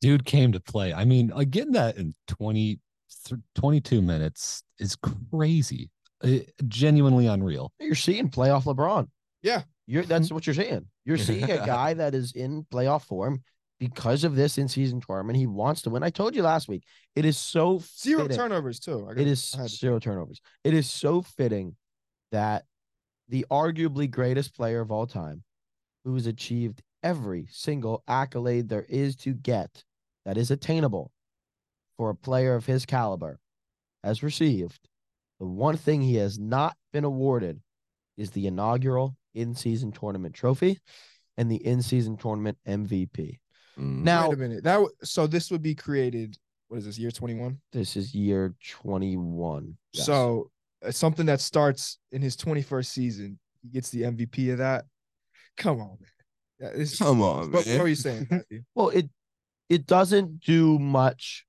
[0.00, 0.92] Dude came to play.
[0.92, 2.78] I mean, like getting that in 20,
[3.26, 4.96] th- 22 minutes is
[5.30, 5.90] crazy.
[6.22, 7.72] It- genuinely unreal.
[7.80, 9.08] You're seeing playoff LeBron.
[9.42, 9.62] Yeah.
[9.86, 10.34] You're that's mm-hmm.
[10.34, 10.86] what you're seeing.
[11.04, 13.42] You're seeing a guy that is in playoff form
[13.78, 15.36] because of this in season tournament.
[15.36, 16.02] He wants to win.
[16.02, 16.84] I told you last week.
[17.14, 18.36] It is so Zero fitting.
[18.36, 19.06] turnovers too.
[19.10, 20.40] I got- is I had to- zero turnovers.
[20.64, 21.76] It is so fitting
[22.32, 22.64] that
[23.28, 25.42] the arguably greatest player of all time,
[26.04, 29.84] who has achieved every single accolade there is to get
[30.24, 31.10] that is attainable
[31.96, 33.38] for a player of his caliber,
[34.02, 34.88] has received
[35.40, 37.60] the one thing he has not been awarded
[38.16, 40.78] is the inaugural in-season tournament trophy
[41.36, 43.38] and the in-season tournament MVP.
[43.78, 44.02] Mm.
[44.04, 44.64] Now, Wait a minute.
[44.64, 46.36] That w- so this would be created.
[46.68, 46.98] What is this?
[46.98, 47.58] Year twenty one.
[47.72, 49.76] this is year 21.
[49.92, 50.06] Yes.
[50.06, 50.50] So
[50.86, 54.84] Uh, something that starts in his twenty first season, he gets the MVP of that.
[55.56, 55.96] Come on,
[56.60, 56.70] man.
[56.72, 57.76] It's- Come on, what, man.
[57.76, 58.28] what were you saying?
[58.74, 59.08] Well, it
[59.68, 61.44] it doesn't do much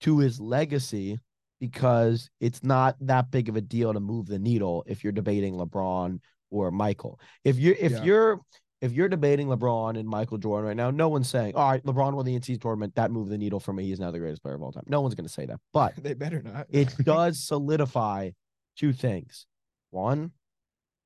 [0.00, 1.18] to his legacy
[1.60, 5.54] because it's not that big of a deal to move the needle if you're debating
[5.54, 6.18] LeBron
[6.50, 7.20] or Michael.
[7.44, 8.02] If you're if Yeah.
[8.02, 8.40] you're
[8.80, 12.14] if you're debating LeBron and Michael Jordan right now, no one's saying, all right, LeBron
[12.14, 12.96] won the NCAA tournament.
[12.96, 13.84] That moved the needle for me.
[13.84, 14.82] He's now the greatest player of all time.
[14.88, 15.60] No one's going to say that.
[15.72, 16.66] But they better not.
[16.68, 18.30] it does solidify
[18.76, 19.46] two things.
[19.90, 20.32] One,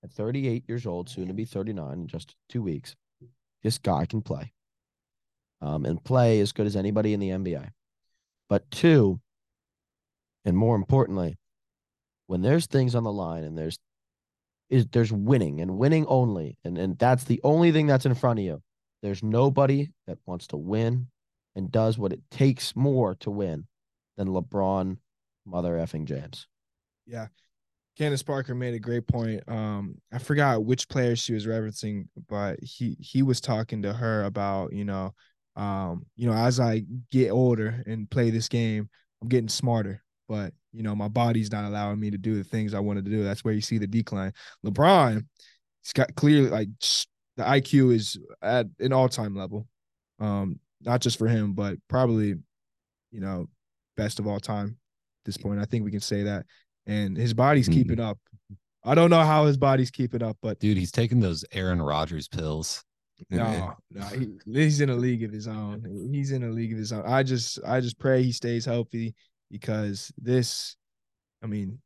[0.03, 2.95] at 38 years old, soon to be 39 in just two weeks,
[3.63, 4.53] this guy can play.
[5.63, 7.71] Um, and play as good as anybody in the NBA.
[8.49, 9.21] But two,
[10.45, 11.39] and more importantly,
[12.27, 13.79] when there's things on the line and there's
[14.69, 18.41] is there's winning and winning only, and, and that's the only thing that's in front
[18.41, 18.63] of you.
[19.03, 21.07] There's nobody that wants to win
[21.55, 23.67] and does what it takes more to win
[24.17, 24.99] than LeBron
[25.45, 26.49] mother effing James.
[27.07, 27.29] Yeah.
[27.97, 29.43] Candace Parker made a great point.
[29.49, 34.25] Um, I forgot which player she was referencing, but he he was talking to her
[34.25, 35.15] about you know,
[35.57, 38.91] um, you know, as I get older and play this game,
[39.23, 42.75] I'm getting smarter, but you know, my body's not allowing me to do the things
[42.75, 43.25] I wanted to do.
[43.25, 44.33] That's where you see the decline.
[44.65, 45.25] LeBron,
[45.83, 46.69] he's got clearly like
[47.39, 49.67] the IQ is at an all time level,
[50.21, 52.35] um, not just for him, but probably,
[53.11, 53.49] you know,
[53.97, 54.77] best of all time.
[55.23, 56.45] At this point, I think we can say that
[56.87, 57.73] and his body's Mhm.
[57.73, 58.19] keeping up.
[58.85, 62.29] I don't know how his body's keeping up, but Dude, he's taking those Aaron Rodgers
[62.29, 62.85] pills.
[63.31, 66.11] No, no, he, he's in a league of his own.
[66.13, 67.03] He's in a league of his own.
[67.07, 69.15] I just, I just pray he stays healthy
[69.51, 70.77] because this,
[71.43, 71.79] I mean,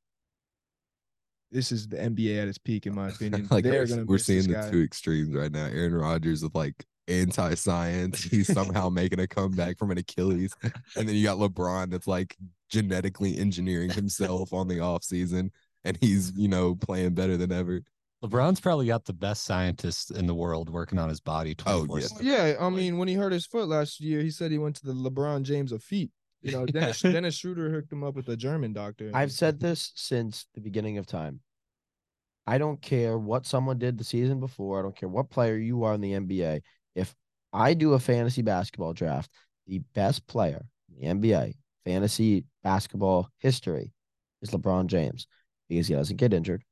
[1.53, 3.47] this is the NBA at its peak, in my opinion.
[3.51, 5.67] like They're we're, gonna we're seeing the two extremes right now.
[5.67, 8.23] Aaron Rodgers with like anti-science.
[8.23, 10.55] He's somehow making a comeback from an Achilles.
[10.97, 12.37] And then you got LeBron that's like
[12.71, 15.51] genetically engineering himself on the off season.
[15.85, 17.83] And he's, you know, playing better than ever.
[18.23, 21.57] LeBron's probably got the best scientists in the world working on his body.
[21.65, 22.07] Oh, yeah.
[22.21, 24.87] Yeah, I mean, when he hurt his foot last year, he said he went to
[24.87, 26.11] the LeBron James of feet.
[26.43, 27.13] You know, Dennis, Yeah.
[27.13, 29.11] Dennis Schroeder hooked him up with a German doctor.
[29.15, 31.41] I've said this since the beginning of time.
[32.47, 34.79] I don't care what someone did the season before.
[34.79, 36.63] I don't care what player you are in the NBA.
[36.95, 37.15] If
[37.53, 39.31] I do a fantasy basketball draft,
[39.67, 43.93] the best player in the NBA fantasy basketball history
[44.43, 45.27] is LeBron James
[45.69, 46.63] because he doesn't get injured.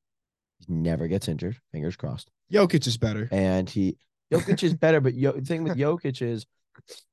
[0.59, 1.57] He never gets injured.
[1.73, 2.31] Fingers crossed.
[2.53, 3.29] Jokic is better.
[3.31, 3.97] And he
[4.33, 6.47] Jokic is better, but Yo, the thing with Jokic is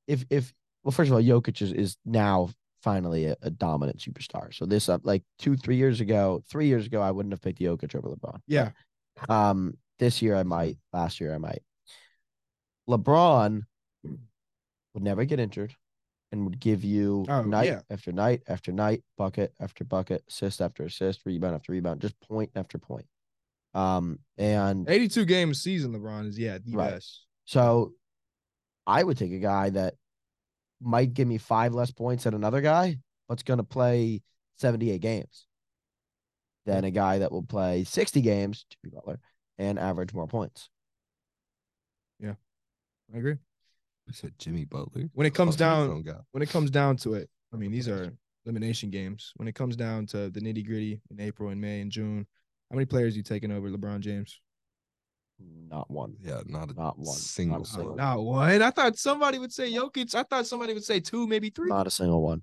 [0.08, 2.50] if if well, first of all, Jokic is, is now
[2.82, 4.54] finally a, a dominant superstar.
[4.54, 7.60] So this up like two, three years ago, three years ago, I wouldn't have picked
[7.60, 8.40] Jokic over LeBron.
[8.48, 8.70] Yeah.
[9.28, 10.78] Um, this year I might.
[10.94, 11.64] Last year I might.
[12.90, 13.62] LeBron
[14.04, 15.74] would never get injured
[16.32, 17.82] and would give you Oh, night yeah.
[17.90, 22.52] after night after night, bucket after bucket, assist after assist, rebound after rebound, just point
[22.56, 23.06] after point.
[23.74, 26.92] Um, and 82 games season, LeBron is yeah the Right.
[26.94, 27.26] best.
[27.46, 27.94] so
[28.88, 29.96] I would take a guy that
[30.82, 34.22] might give me five less points than another guy, but's going to play
[34.58, 35.48] 78 games
[36.66, 39.20] than a guy that will play 60 games, Jimmy Butler,
[39.58, 40.70] and average more points.
[43.14, 43.36] I agree.
[44.08, 45.10] I said Jimmy Butler.
[45.14, 48.12] When it comes down- When it comes down to it, I mean these are
[48.46, 49.32] elimination games.
[49.36, 52.28] When it comes down to the nitty gritty in April and May and June,
[52.70, 54.40] how many players you taking over LeBron James?
[55.40, 56.16] Not one.
[56.22, 57.18] Yeah, not a Not one.
[57.18, 57.96] single Not a one.
[57.98, 58.62] Not one.
[58.62, 60.16] I thought somebody would say Jokic.
[60.16, 61.70] I thought somebody would say two, maybe three.
[61.70, 62.42] Not a single one.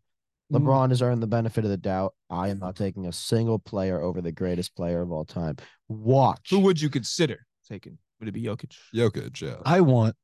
[0.53, 0.59] Mm.
[0.61, 2.15] LeBron has earned the benefit of the doubt.
[2.29, 5.57] I am not taking a single player over the greatest player of all time.
[5.89, 6.51] Watch.
[6.51, 7.97] Who would you consider taking?
[8.21, 8.77] Would it be Jokic?
[8.95, 9.57] Jokic, yeah.
[9.65, 10.15] I want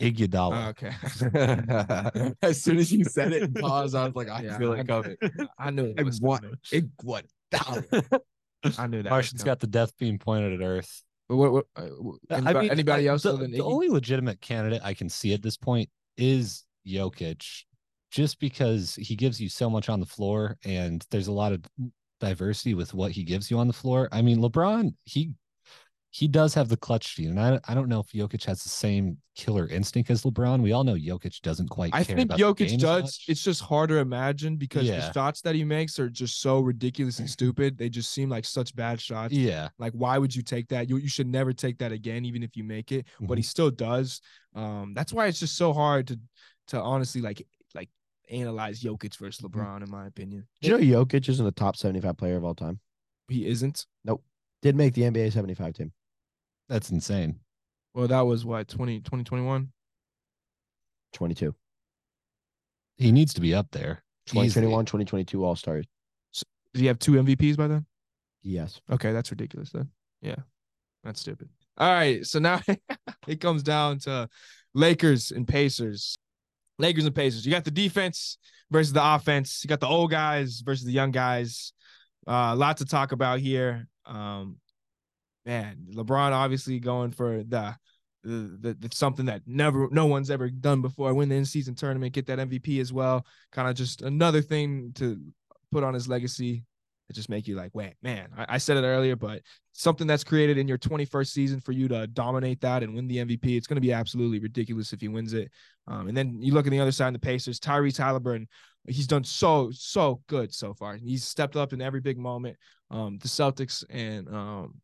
[0.00, 0.66] Iguodala.
[0.66, 2.34] Oh, okay.
[2.42, 4.78] as soon as you said it and paused, I was like, I Yeah, feel I-
[4.80, 5.16] it coming.
[5.58, 6.56] I knew it was want coming.
[6.72, 6.84] it.
[7.02, 7.24] What?
[8.78, 9.10] I knew that.
[9.10, 11.02] Martian's got the death beam pointed at Earth.
[11.28, 11.82] But what, what, uh,
[12.30, 15.34] I anybody, mean, anybody I- else The, than the only legitimate candidate I can see
[15.34, 17.44] at this point is Jokic,
[18.10, 21.62] just because he gives you so much on the floor, and there's a lot of
[22.20, 24.08] diversity with what he gives you on the floor.
[24.10, 25.32] I mean, LeBron, he
[26.10, 28.70] he does have the clutch gene, and I I don't know if Jokic has the
[28.70, 30.62] same killer instinct as LeBron.
[30.62, 31.94] We all know Jokic doesn't quite.
[31.94, 33.22] I care think about the Jokic game does.
[33.28, 35.00] It's just hard to imagine because Yeah.
[35.00, 37.76] the shots that he makes are just so ridiculous and stupid.
[37.76, 39.34] They just seem like such bad shots.
[39.34, 40.88] yeah, Like, why would you take that?
[40.88, 43.06] You you should never take that again, even if you make it.
[43.20, 44.20] But he still does.
[44.54, 46.18] Um, that's why it's just so hard to
[46.68, 47.90] to honestly like like
[48.30, 50.46] analyze Jokic versus LeBron, in my opinion.
[50.62, 52.80] Do you know Jokic isn't the top 75 player of all time?
[53.28, 53.84] He isn't.
[54.04, 54.24] Nope.
[54.62, 55.92] Did make the NBA 75 team.
[56.68, 57.40] That's insane.
[57.94, 59.72] Well, that was what 20, 2021?
[61.12, 61.54] 22.
[62.96, 64.02] He needs to be up there.
[64.26, 64.48] easily.
[64.48, 65.86] 2021, 2022 All Stars.
[66.74, 67.86] Did he have two MVPs by then?
[68.42, 68.80] Yes.
[68.90, 69.88] Okay, that's ridiculous then.
[70.20, 70.36] Yeah.
[71.04, 71.48] That's stupid.
[71.76, 72.24] All right.
[72.26, 72.60] So now
[73.26, 74.28] it comes down to
[74.74, 76.16] Lakers and Pacers.
[76.78, 77.46] Lakers and Pacers.
[77.46, 78.38] You got the defense
[78.70, 79.62] versus the offense.
[79.64, 81.72] You got the old guys versus the young guys.
[82.26, 83.88] Uh, a lot to talk about here.
[84.06, 84.56] Um,
[85.48, 87.74] man, LeBron obviously going for the
[88.22, 91.14] the, the, the something that never no one's ever done before.
[91.14, 93.24] Win the in-season tournament, get that MVP as well.
[93.50, 95.18] Kind of just another thing to
[95.72, 96.64] put on his legacy
[97.06, 99.40] to just make you like, wait, man, I, I said it earlier, but
[99.72, 103.16] something that's created in your 21st season for you to dominate that and win the
[103.16, 105.50] MVP, it's going to be absolutely ridiculous if he wins it.
[105.86, 108.46] Um, and then you look at the other side of the Pacers, Tyrese Haliburton,
[108.86, 110.96] he's done so, so good so far.
[110.96, 112.58] He's stepped up in every big moment.
[112.90, 114.74] Um, the Celtics and um,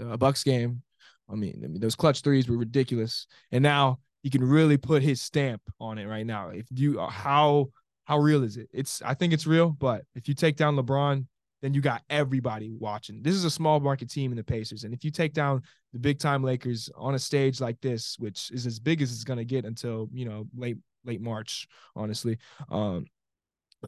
[0.00, 0.82] uh, Bucks game,
[1.30, 3.26] I mean, I mean, those clutch threes were ridiculous.
[3.52, 6.48] And now he can really put his stamp on it right now.
[6.50, 7.68] If you, uh, how,
[8.04, 8.68] how real is it?
[8.72, 11.26] It's, I think it's real, but if you take down LeBron,
[11.62, 13.22] then you got everybody watching.
[13.22, 14.84] This is a small market team in the Pacers.
[14.84, 15.62] And if you take down
[15.94, 19.24] the big time Lakers on a stage like this, which is as big as it's
[19.24, 20.76] gonna get until, you know, late
[21.06, 22.36] late March, honestly.
[22.70, 23.06] Um,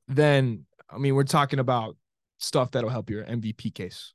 [0.09, 1.97] then I mean we're talking about
[2.39, 4.15] stuff that'll help your MVP case.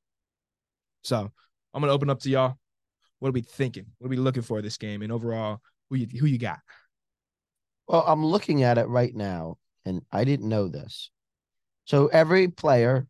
[1.04, 1.32] So
[1.74, 2.56] I'm gonna open up to y'all.
[3.20, 3.86] What are we thinking?
[3.98, 5.02] What are we looking for this game?
[5.02, 6.60] And overall, who you who you got?
[7.88, 11.10] Well, I'm looking at it right now, and I didn't know this.
[11.86, 13.08] So every player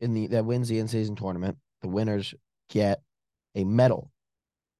[0.00, 2.34] in the that wins the in-season tournament, the winners
[2.70, 3.02] get
[3.54, 4.10] a medal.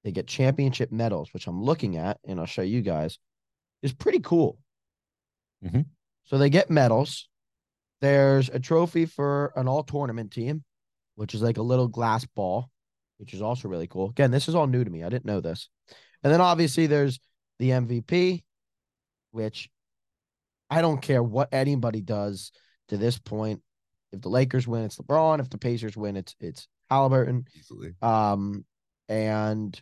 [0.03, 3.19] They get championship medals, which I'm looking at, and I'll show you guys.
[3.83, 4.59] Is pretty cool.
[5.63, 5.87] Mhm.
[6.25, 7.29] So they get medals.
[8.01, 10.65] There's a trophy for an all tournament team,
[11.15, 12.71] which is like a little glass ball,
[13.19, 14.11] which is also really cool.
[14.11, 15.03] Again, this is all new to me.
[15.03, 15.69] I didn't know this.
[16.23, 17.21] And then obviously there's
[17.59, 18.43] the MVP,
[19.31, 19.69] which
[20.71, 22.51] I don't care what anybody does
[22.89, 23.61] to this point.
[24.13, 25.41] If the Lakers win, it's LeBron.
[25.41, 27.47] If the Pacers win, it's it's Haliburton.
[27.57, 27.95] Easily.
[28.01, 28.65] Um,
[29.09, 29.81] and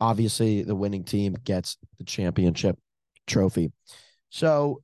[0.00, 2.78] obviously the winning team gets the championship
[3.26, 3.72] trophy.
[4.30, 4.82] So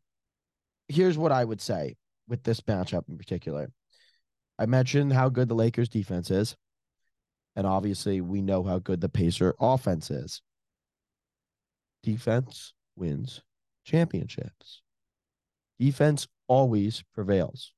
[0.88, 1.96] here's what I would say
[2.28, 3.70] with this matchup in particular.
[4.58, 6.56] I mentioned how good the Lakers defense is.
[7.58, 10.42] And obviously we know how good the Pacer offense is.
[12.04, 13.42] Defense wins
[13.84, 14.80] championships.
[15.80, 17.72] Defense always prevails.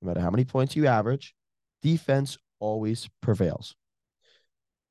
[0.00, 1.34] No matter how many points you average,
[1.82, 3.74] defense always prevails.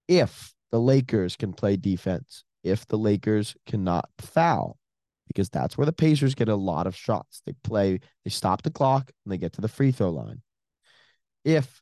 [0.08, 4.78] If the Lakers can play defense, if the Lakers cannot foul,
[5.28, 7.42] because that's where the Pacers get a lot of shots.
[7.48, 10.44] They play, they stop the clock and they get to the free throw line.
[11.44, 11.82] If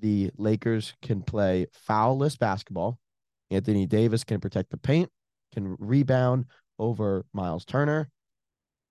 [0.00, 2.98] the Lakers can play foulless basketball,
[3.50, 5.10] Anthony Davis can protect the paint,
[5.52, 6.46] can rebound
[6.78, 8.10] over Miles Turner.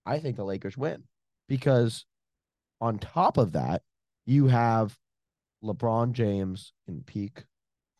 [0.06, 1.04] I think the Lakers win
[1.48, 2.06] because
[2.82, 3.82] on top of that,
[4.26, 4.98] you have
[5.63, 7.46] LeBron James in peak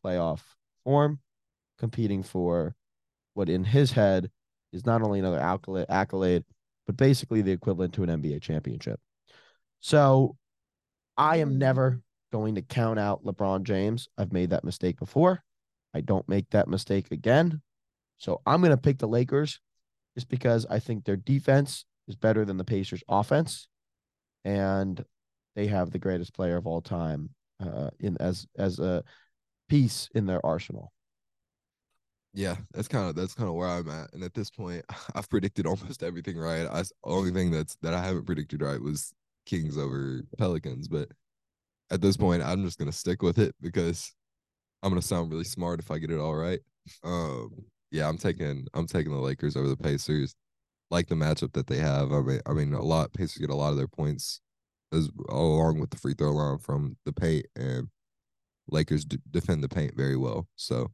[0.04, 0.42] playoff
[0.84, 1.20] form,
[1.78, 2.76] competing for
[3.34, 4.30] what in his head
[4.74, 5.40] is not only another
[5.90, 6.44] accolade,
[6.86, 9.00] but basically the equivalent to an NBA championship.
[9.80, 10.36] So
[11.18, 14.10] I am never going to count out LeBron James.
[14.18, 15.44] I've made that mistake before.
[15.94, 17.62] I don't make that mistake again.
[18.18, 19.60] So I'm going to pick the Lakers
[20.16, 23.68] just because I think their defense is better than the Pacers' offense,
[24.44, 25.04] and
[25.56, 29.04] they have the greatest player of all time uh, in as as a
[29.70, 30.92] piece in their arsenal.
[32.34, 34.14] Yeah, that's kind of that's kind of where I'm at.
[34.14, 34.86] And at this point,
[35.16, 36.68] I've predicted almost everything right.
[36.68, 39.14] I only thing that's that I haven't predicted right was
[39.46, 40.88] Kings over Pelicans.
[40.88, 41.10] But
[41.92, 44.14] at this point, I'm just gonna stick with it because
[44.84, 46.60] I'm gonna sound really smart if I get it all right.
[47.04, 47.52] Um,
[47.92, 50.36] yeah, I'm taking I'm taking the Lakers over the Pacers.
[50.90, 52.14] Like the matchup that they have.
[52.14, 54.40] I mean, I mean, a lot Pacers get a lot of their points
[54.94, 57.90] as along with the free throw line from the paint, and
[58.70, 60.48] Lakers d- defend the paint very well.
[60.56, 60.92] So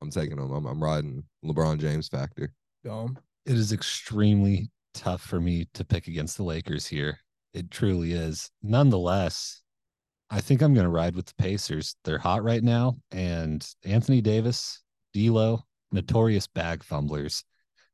[0.00, 0.52] I'm taking them.
[0.52, 2.52] I'm, I'm riding LeBron James factor.
[2.84, 3.18] Dome.
[3.46, 7.18] It is extremely tough for me to pick against the Lakers here.
[7.54, 8.50] It truly is.
[8.62, 9.62] Nonetheless,
[10.30, 11.96] I think I'm going to ride with the Pacers.
[12.04, 14.82] They're hot right now, and Anthony Davis,
[15.14, 15.62] D'Lo,
[15.92, 17.42] notorious bag fumblers.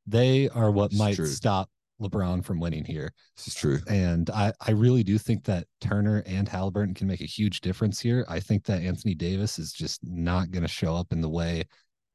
[0.05, 1.27] They are what It's might true.
[1.27, 1.69] stop
[2.01, 3.13] LeBron from winning here.
[3.37, 3.79] This is true.
[3.87, 7.99] And I, I really do think that Turner and Haliburton can make a huge difference
[8.01, 8.25] here.
[8.27, 11.63] I think that Anthony Davis is just not going to show up in the way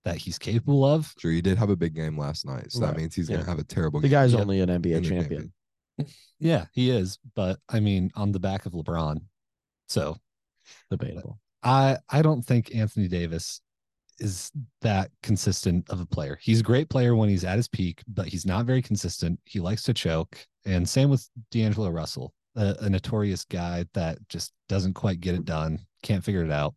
[0.05, 1.13] that he's capable of.
[1.19, 2.89] Sure, He did have a big game last night, so Right.
[2.89, 4.01] that means he's gonna have a terrible.
[4.01, 4.41] The game guy's Yeah.
[4.41, 5.53] only an NBA champion.
[6.39, 7.19] Yeah, he is.
[7.35, 9.21] But I mean, on the back of LeBron.
[9.91, 10.17] So
[10.91, 11.39] Debatable.
[11.63, 13.61] I I don't think Anthony Davis
[14.19, 14.51] is
[14.83, 16.39] that consistent of a player.
[16.43, 19.41] He's a great player when he's at his peak, but he's not very consistent.
[19.45, 20.47] He likes to choke.
[20.67, 25.47] And same with D'Angelo Russell, a, a notorious guy that just doesn't quite get it
[25.47, 26.75] done, can't figure it out.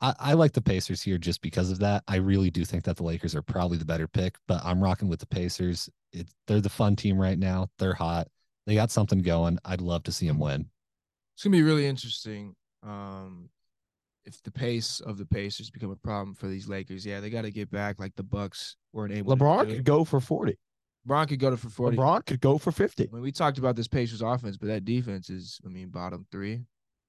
[0.00, 2.02] I, I like the Pacers here just because of that.
[2.08, 5.08] I really do think that the Lakers are probably the better pick, but I'm rocking
[5.08, 5.90] with the Pacers.
[6.12, 7.68] It's they're the fun team right now.
[7.78, 8.28] They're hot.
[8.66, 9.58] They got something going.
[9.66, 10.70] I'd love to see them win.
[11.40, 12.54] It's gonna be really interesting.
[12.82, 13.48] Um,
[14.26, 17.42] if the pace of the Pacers become a problem for these Lakers, yeah, they got
[17.42, 19.34] to get back like the Bucks weren't able.
[19.34, 20.58] LeBron could go for 40.
[21.08, 21.96] LeBron could go to for forty.
[21.96, 23.04] LeBron could go for 50.
[23.04, 26.26] I mean, we talked about this Pacers offense, but that defense is, I mean, bottom
[26.30, 26.60] three.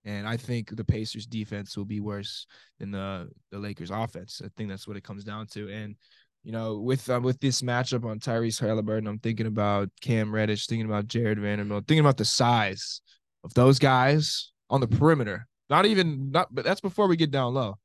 [0.06, 2.48] And I think the Pacers defense will be worse
[2.80, 4.42] than the the Lakers offense.
[4.42, 5.68] I think that's what it comes down to.
[5.70, 5.98] And
[6.46, 10.68] you know, with uh, with this matchup on Tyrese Haliburton, I'm thinking about Cam Reddish,
[10.68, 13.02] thinking about Jarred Vanderbilt, thinking about the size
[13.44, 15.48] of those guys on the perimeter.
[15.70, 17.76] Not even not, but that's before we get down low.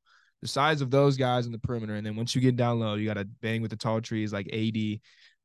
[0.41, 2.95] The size of those guys in the perimeter, and then once you get down low,
[2.95, 4.99] you got to bang with the tall trees like AD,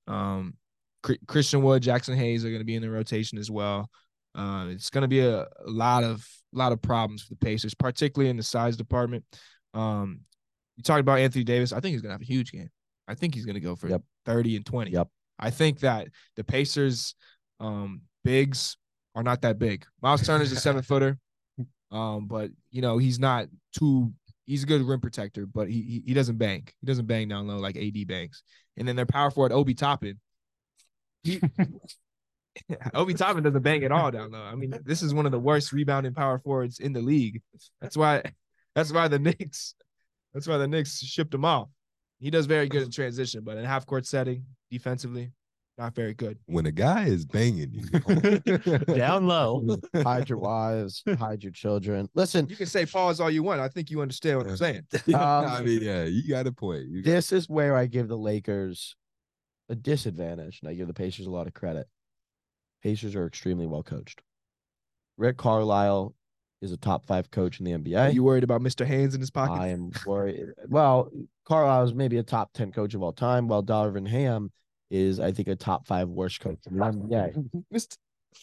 [0.06, 0.54] um,
[1.02, 3.88] Chr- Christian Wood, Jaxson Hayes are going to be in the rotation as well.
[4.34, 7.74] Uh, it's going to be a, a lot of lot of problems for the Pacers,
[7.74, 9.24] particularly in the size department.
[9.72, 10.20] Um,
[10.76, 11.72] you talked about Anthony Davis.
[11.72, 12.70] I think he's going to have a huge game.
[13.08, 14.02] I think he's going to go for Yep.
[14.26, 14.90] 30 and 20.
[14.90, 15.08] Yep.
[15.38, 17.14] I think that the Pacers
[17.60, 18.76] um, bigs
[19.14, 19.84] are not that big.
[20.00, 21.18] Miles Turner's a seven footer,
[21.90, 23.46] um, but you know he's not
[23.76, 24.12] too.
[24.44, 26.66] He's a good rim protector, but he, he doesn't bang.
[26.80, 28.42] He doesn't bang down low like AD bangs.
[28.76, 30.18] And then their power forward Obi Toppin.
[31.22, 31.40] He,
[32.94, 34.42] Obi Toppin doesn't bang at all down low.
[34.42, 37.40] I mean, this is one of the worst rebounding power forwards in the league.
[37.80, 38.22] That's why.
[38.74, 39.74] That's why the Knicks.
[40.34, 41.68] That's why the Knicks shipped him off.
[42.18, 45.32] He does very good in transition, but in half court setting, defensively,
[45.82, 46.38] not very good.
[46.46, 49.76] When a guy is banging you, Down low.
[49.96, 52.08] hide your wives, hide your children.
[52.14, 53.60] Listen, You can say pause all you want.
[53.60, 54.82] I think you understand what I'm saying.
[55.14, 56.86] I Um, mean, yeah, you got a point.
[56.88, 58.94] You this is where I give the Lakers
[59.68, 61.88] a disadvantage, and I give the Pacers a lot of credit.
[62.82, 64.22] Pacers are extremely well coached.
[65.18, 66.14] Rick Carlisle
[66.60, 68.14] is a top five coach in the Are NBA.
[68.14, 68.86] you worried about Mr.
[68.86, 69.54] Hands in his pocket?
[69.60, 70.46] I am worried.
[70.68, 71.10] Well,
[71.44, 74.52] Carlisle is maybe a top ten coach of all time, while Darvin Ham
[74.92, 77.64] is, I think, a top five worst coach in the NBA.
[77.74, 77.96] Mr.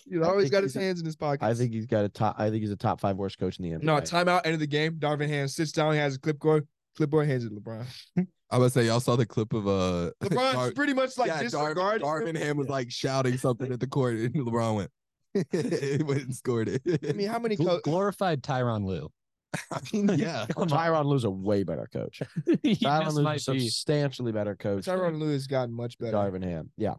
[0.06, 1.44] He's always got his he's a- hands in his pocket.
[1.44, 2.36] I think he's got a top.
[2.40, 3.84] I think he's a top five worst coach in the NBA.
[3.84, 4.42] no timeout.
[4.46, 4.94] End of the game.
[5.00, 5.94] Darvin Ham sits down.
[5.94, 6.68] He has a clipboard.
[6.98, 7.86] Clipboard hands it to LeBron.
[8.52, 11.36] I would say y'all saw the clip of uh LeBron's Dar- pretty much like yeah,
[11.36, 11.44] Dar-
[11.74, 12.06] disregarding.
[12.08, 14.92] Darvin Ham was like shouting something at the court, and LeBron went,
[15.52, 16.82] he went and scored it.
[17.08, 17.56] I mean, how many?
[17.56, 19.10] Gl- Co- glorified Tyronn Lue.
[19.72, 20.46] I mean, yeah.
[20.50, 22.22] Tyronn Lue's a way better coach.
[22.64, 24.86] He Tyronn just Lue's a substantially better coach.
[24.86, 26.14] than Tyronn Lue has gotten much better.
[26.18, 26.72] Darvin Ham.
[26.78, 26.96] Yeah,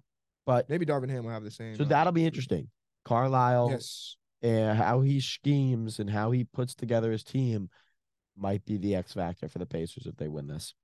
[0.46, 1.76] but Maybe Darvin Ham will have the same.
[1.76, 2.68] so uh, that'll be interesting.
[3.04, 4.16] Carlisle Yes.
[4.42, 7.70] and how he schemes and how he puts together his team
[8.36, 10.74] might be the X factor for the Pacers if they win this.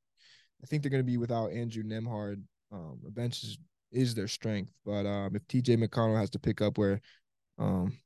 [0.62, 2.42] I think they're going to be without Andrew Nembhard.
[2.72, 3.58] Um, the bench is,
[3.92, 7.00] is their strength, but um, if TJ McConnell has to pick up where,
[7.58, 7.96] um,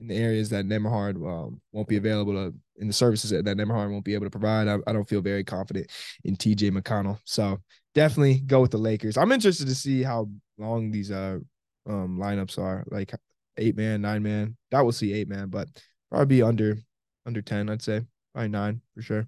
[0.00, 3.56] in the areas that Nembhard um, won't be available to, in the services that, that
[3.56, 5.90] Nembhard won't be able to provide, I, I don't feel very confident
[6.24, 7.18] in TJ McConnell.
[7.24, 7.58] So
[7.94, 9.16] definitely go with the Lakers.
[9.16, 10.28] I'm interested to see how
[10.58, 11.38] long these uh
[11.86, 13.12] um lineups are, like
[13.56, 14.56] eight man, nine man.
[14.70, 15.68] That will see eight man, but
[16.10, 16.78] probably be under
[17.24, 18.02] under ten, I'd say,
[18.34, 19.26] probably nine for sure.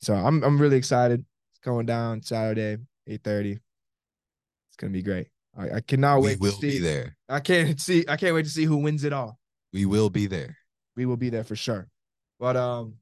[0.00, 1.24] So I'm I'm really excited.
[1.52, 3.52] It's going down Saturday, eight thirty.
[3.52, 5.28] It's gonna be great.
[5.56, 6.70] I, I cannot we wait will to see.
[6.70, 7.16] be there.
[7.28, 8.04] I can't see.
[8.08, 9.39] I can't wait to see who wins it all.
[9.72, 10.56] We will be there.
[10.96, 11.88] We will be there for sure.
[12.38, 12.94] But um,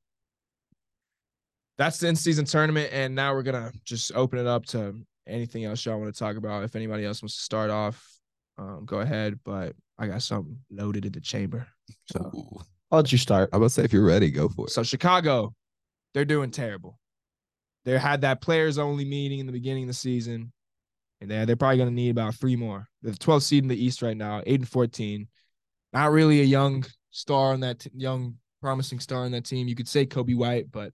[1.76, 4.94] that's the in season tournament, and now we're gonna just open it up to
[5.26, 6.64] anything else y'all want to talk about.
[6.64, 8.04] If anybody else wants to start off,
[8.58, 9.38] um, go ahead.
[9.44, 11.66] But I got something loaded in the chamber.
[12.12, 12.60] So Ooh.
[12.90, 13.50] I'll let you start.
[13.52, 14.70] I'm gonna say if you're ready, go for it.
[14.70, 15.54] So Chicago,
[16.14, 16.98] they're doing terrible.
[17.84, 20.52] They had that players only meeting in the beginning of the season,
[21.20, 22.86] and they're, they're probably going to need about three more.
[23.02, 25.26] They're the 12th seed in the East right now, eight and 14.
[25.93, 29.68] Not really a young star on that t- young promising star on that team.
[29.68, 30.93] You could say Coby White, but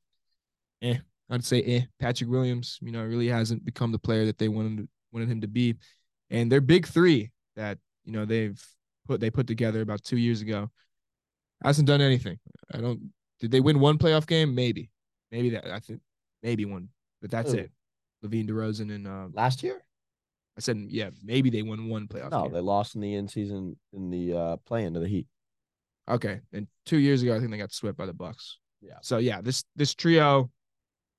[0.83, 0.99] eh,
[1.31, 1.81] I'd say eh.
[1.99, 5.49] Patrick Williams, you know, really hasn't become the player that they wanted wanted him to
[5.49, 5.77] be.
[6.31, 8.63] And their big three that you know they've
[9.07, 10.71] put they put together about two years ago
[11.63, 12.39] hasn't done anything.
[12.73, 13.13] I don't.
[13.41, 14.55] Did they win one playoff game?
[14.55, 14.91] Maybe,
[15.31, 15.67] maybe that.
[15.71, 16.01] I think
[16.43, 16.89] maybe one,
[17.21, 17.59] but that's Who?
[17.59, 17.71] it.
[18.25, 19.84] LaVine DeRozan and uh, Last year?
[20.57, 22.53] I said yeah, maybe they won one playoff No, game.
[22.53, 25.27] they lost in the end season in the uh play into the Heat.
[26.09, 28.59] Okay, and two years ago, I think they got swept by the Bucks.
[28.81, 28.99] Yeah.
[29.03, 30.51] So yeah, this this trio,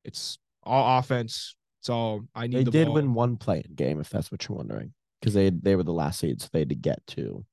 [0.04, 1.56] it's all offense.
[1.82, 2.58] It's all I need.
[2.58, 2.96] They the did ball.
[2.96, 6.20] win one play-in game, if that's what you're wondering, because they they were the last
[6.20, 7.44] seed, so they had to get to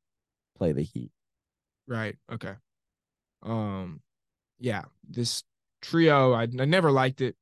[0.57, 1.11] play the Heat.
[1.89, 2.17] Right.
[2.33, 2.55] Okay.
[3.43, 4.01] Um,
[4.61, 5.43] yeah, this
[5.81, 7.35] trio, I, I never liked it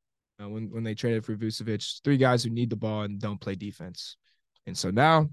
[0.43, 2.01] uh, when when they traded for Vucevic.
[2.05, 4.16] Three guys who need the ball and don't play defense,
[4.66, 5.28] and so now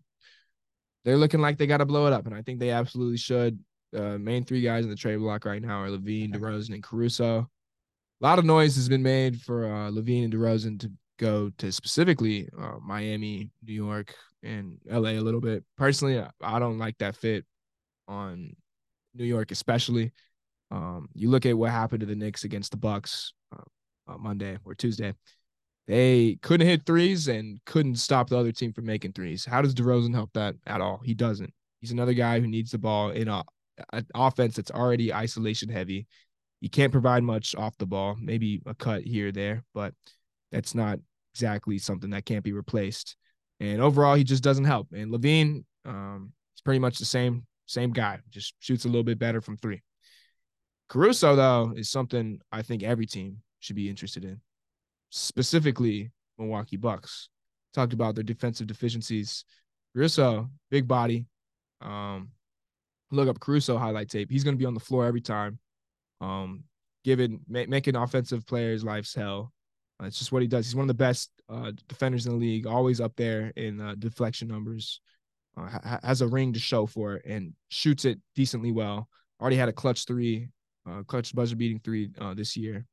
[1.03, 3.59] they're looking like they got to blow it up, and I think they absolutely should.
[3.95, 7.49] Uh, main three guys in the trade block right now are LaVine, DeRozan, and Caruso.
[8.19, 11.71] A lot of noise has been made for uh, LaVine and DeRozan to go to
[11.71, 14.13] specifically uh, Miami, New York,
[14.43, 15.63] and LA a little bit.
[15.77, 17.45] Personally, I, don't like that fit
[18.07, 18.55] on
[19.13, 20.11] New York, especially.
[20.71, 24.57] Um, you look at what happened to the Knicks against the Bucks uh, uh, Monday
[24.65, 25.13] or Tuesday.
[25.87, 29.45] They couldn't hit threes and couldn't stop the other team from making threes.
[29.45, 30.99] How does DeRozan help that at all?
[31.03, 31.53] He doesn't.
[31.79, 33.43] He's another guy who needs the ball in a,
[33.93, 36.07] an offense that's already isolation heavy.
[36.59, 39.93] He can't provide much off the ball, maybe a cut here or there, but
[40.51, 40.99] that's not
[41.33, 43.15] exactly something that can't be replaced.
[43.59, 44.87] And overall, he just doesn't help.
[44.91, 49.19] And LaVine, um, he's pretty much the same same guy, just shoots a little bit
[49.19, 49.81] better from three.
[50.89, 54.39] Caruso, though, is something I think every team should be interested in,
[55.09, 57.29] specifically Milwaukee Bucks.
[57.73, 59.45] Talked about their defensive deficiencies.
[59.93, 61.25] Caruso, big body,
[61.81, 62.29] um,
[63.11, 64.31] look up Caruso highlight tape.
[64.31, 65.59] He's going to be on the floor every time,
[66.21, 66.63] um,
[67.03, 69.53] giving ma- making offensive players' lives hell.
[70.01, 70.65] Uh, it's just what he does.
[70.65, 73.95] He's one of the best uh, defenders in the league, always up there in uh,
[73.97, 75.01] deflection numbers.
[75.57, 79.07] Uh, ha- has a ring to show for it and shoots it decently well.
[79.41, 80.49] Already had a clutch three,
[80.87, 82.85] uh, clutch buzzer beating three uh, this year.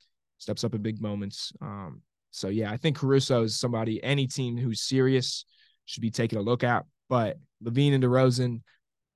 [0.44, 1.54] Steps up in big moments.
[1.62, 5.46] Um, so yeah, I think Caruso is somebody any team who's serious
[5.86, 6.84] should be taking a look at.
[7.08, 8.60] But LaVine and DeRozan,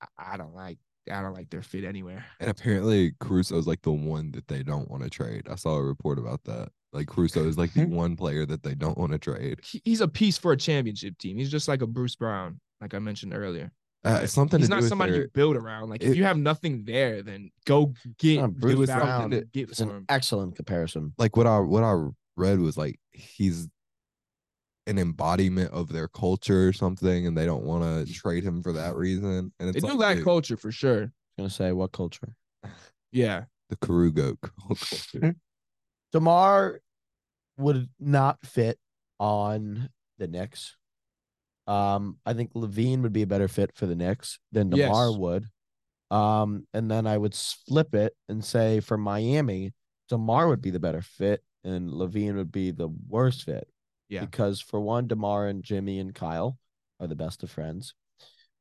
[0.01, 0.79] I, I don't like.
[1.12, 2.24] I don't like their fit anywhere.
[2.41, 5.49] And apparently Caruso is like the one that they don't want to trade.
[5.51, 6.70] I saw a report about that.
[6.95, 9.61] Like Caruso is like the one player that they don't want to trade.
[9.85, 11.37] He's a piece for a championship team.
[11.37, 13.70] He's just like a Bruce Brown, like I mentioned earlier.
[14.09, 15.90] Uh, it's something He's to do not with somebody their- you build around.
[15.90, 19.30] Like if you have nothing there, then go get Uh, Bruce Bruce Brown Brown.
[19.30, 20.04] did Get It's an him.
[20.09, 21.12] excellent comparison.
[21.18, 23.68] like what I what I read was like he's
[24.86, 28.72] an embodiment of their culture or something, and they don't want to trade him for
[28.72, 29.52] that reason.
[29.61, 31.12] And it's They do like lack dude, culture for sure.
[31.36, 32.34] gonna say what culture?
[33.12, 33.44] Yeah.
[33.68, 35.36] the Karugo culture.
[36.12, 36.80] Demar
[37.59, 38.78] would not fit
[39.20, 40.78] on the Knicks.
[41.68, 45.18] Um, I think LaVine would be a better fit for the Knicks than Demar Yes.
[45.18, 45.44] would.
[46.10, 49.74] Um, and then I would flip it and say for Miami,
[50.08, 53.68] Demar would be the better fit, and LaVine would be the worst fit.
[54.08, 54.22] Yeah.
[54.22, 56.56] Because for one, Demar and Jimmy and Kyle
[56.98, 57.92] are the best of friends,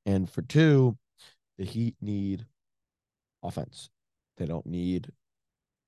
[0.06, 0.98] and for two,
[1.58, 2.46] the Heat need
[3.42, 3.90] offense.
[4.36, 5.10] They don't need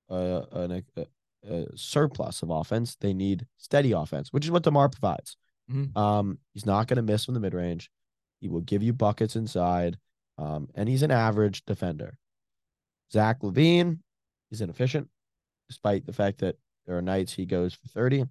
[0.10, 1.06] uh, an, a,
[1.46, 2.96] a surplus of offense.
[2.96, 5.36] They need steady offense, which is what Demar provides.
[5.70, 5.96] Mhm.
[5.96, 7.92] Um, he's not going to miss from the mid range.
[8.42, 9.98] He will give you buckets inside,
[10.38, 12.18] um, and he's an average defender.
[13.12, 14.00] Zach LaVine,
[14.52, 15.08] is inefficient,
[15.68, 18.26] despite the fact that there are nights he goes for 30.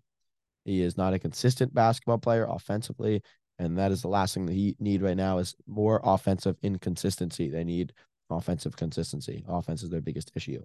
[0.64, 3.22] He is not a consistent basketball player offensively,
[3.58, 7.48] and that is the last thing that he need right now is more offensive inconsistency.
[7.48, 7.92] They need
[8.30, 9.44] offensive consistency.
[9.48, 10.62] Offense is their biggest issue.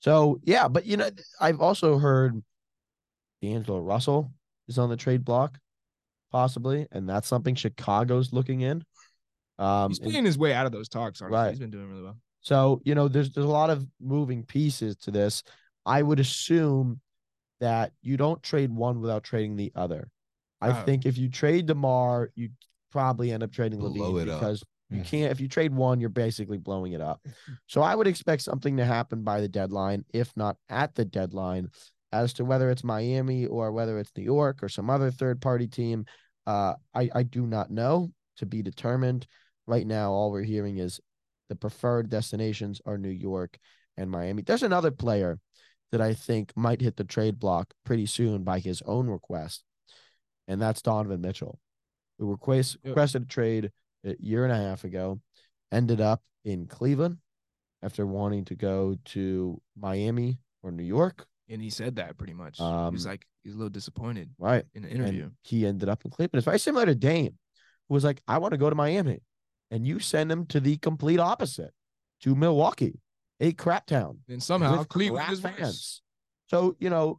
[0.00, 2.42] So yeah, but you know, I've also heard
[3.42, 4.32] D'Angelo Russell
[4.68, 5.58] is on the trade block,
[6.30, 8.84] possibly, and that's something Chicago's looking in.
[9.58, 11.20] Um, He's and- playing his way out of those talks.
[11.20, 11.36] Honestly.
[11.36, 11.50] Right.
[11.50, 12.16] He's been doing really well.
[12.40, 15.42] so, you know, there's there's a lot of moving pieces to this.
[15.84, 17.00] I would assume
[17.60, 20.08] that you don't trade one without trading the other.
[20.62, 20.84] I Oh.
[20.84, 22.50] think if you trade DeMar, you
[22.90, 24.40] probably end up trading Blow LaVine it up.
[24.40, 27.20] because you can't if you trade one, you're basically blowing it up.
[27.66, 31.68] So I would expect something to happen by the deadline, if not at the deadline,
[32.12, 35.66] as to whether it's Miami or whether it's New York or some other third party
[35.66, 36.04] team.
[36.46, 39.26] Uh, I, I do not know to be determined.
[39.66, 41.00] Right now, all we're hearing is
[41.48, 43.58] the preferred destinations are New York
[43.96, 44.42] and Miami.
[44.42, 45.38] There's another player
[45.92, 49.64] that I think might hit the trade block pretty soon by his own request,
[50.48, 51.58] and that's Donovan Mitchell,
[52.18, 53.70] who request, requested a trade
[54.04, 55.20] a year and a half ago,
[55.70, 57.18] ended up in Cleveland
[57.82, 61.26] after wanting to go to Miami or New York.
[61.50, 62.60] And he said that pretty much.
[62.60, 64.64] Um, was like, he's a little disappointed Right.
[64.72, 65.24] in the interview.
[65.24, 66.38] And he ended up in Cleveland.
[66.38, 67.36] It's very similar to Dame,
[67.88, 69.20] who was like, I want to go to Miami.
[69.72, 71.72] And you send him to the complete opposite,
[72.22, 73.00] to Milwaukee,
[73.40, 74.20] a crap town.
[74.28, 76.02] And somehow Cleveland fans.
[76.48, 77.18] So, you know,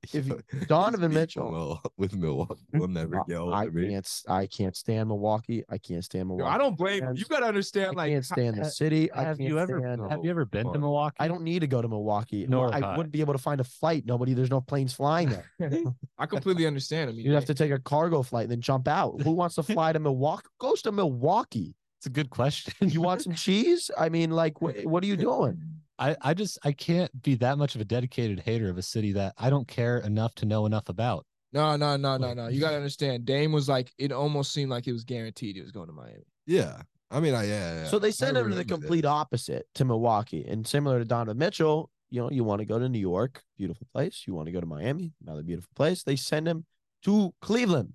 [0.12, 3.88] If Donovan Mitchell- Well, with Milwaukee, will never get old I me.
[3.88, 5.64] can't s- I can't stand Milwaukee.
[5.70, 6.54] I can't stand Yo, Milwaukee.
[6.54, 7.00] I don't blame you.
[7.02, 7.18] fans.
[7.20, 9.10] You gotta understand, I like can't stand the ha- city.
[9.12, 11.16] I have can't you ever stand have you ever been to Milwaukee?
[11.18, 12.46] I don't need to go to Milwaukee.
[12.48, 12.96] Nor I I.
[12.96, 14.04] wouldn't be able to find a flight.
[14.06, 15.28] Nobody, there's no planes flying
[15.58, 15.82] there.
[16.18, 17.10] I completely understand.
[17.10, 19.20] I mean, You'd have to take a cargo flight and then jump out.
[19.22, 20.48] Who wants to fly to Milwaukee?
[20.58, 21.74] Goes to Milwaukee.
[21.98, 22.74] It's a good question.
[22.88, 23.90] You want some cheese?
[23.96, 25.60] I mean, like, what, what are you doing?
[26.02, 29.12] I, I just I can't be that much of a dedicated hater of a city
[29.12, 31.24] that I don't care enough to know enough about.
[31.52, 32.48] no, no, no, no, no.
[32.48, 33.24] You gotta understand.
[33.24, 36.26] Dame was like, it almost seemed like it was guaranteed he was going to Miami.
[36.44, 36.82] Yeah.
[37.08, 37.82] I mean, I yeah.
[37.82, 38.80] yeah So they sent him to the remember that.
[38.80, 40.44] complete opposite to Milwaukee.
[40.48, 43.86] And similar to Donovan Mitchell, you know, you want to go to New York, beautiful
[43.92, 44.24] place.
[44.26, 46.02] You want to go to Miami, another beautiful place.
[46.02, 46.64] They send him
[47.04, 47.92] to Cleveland,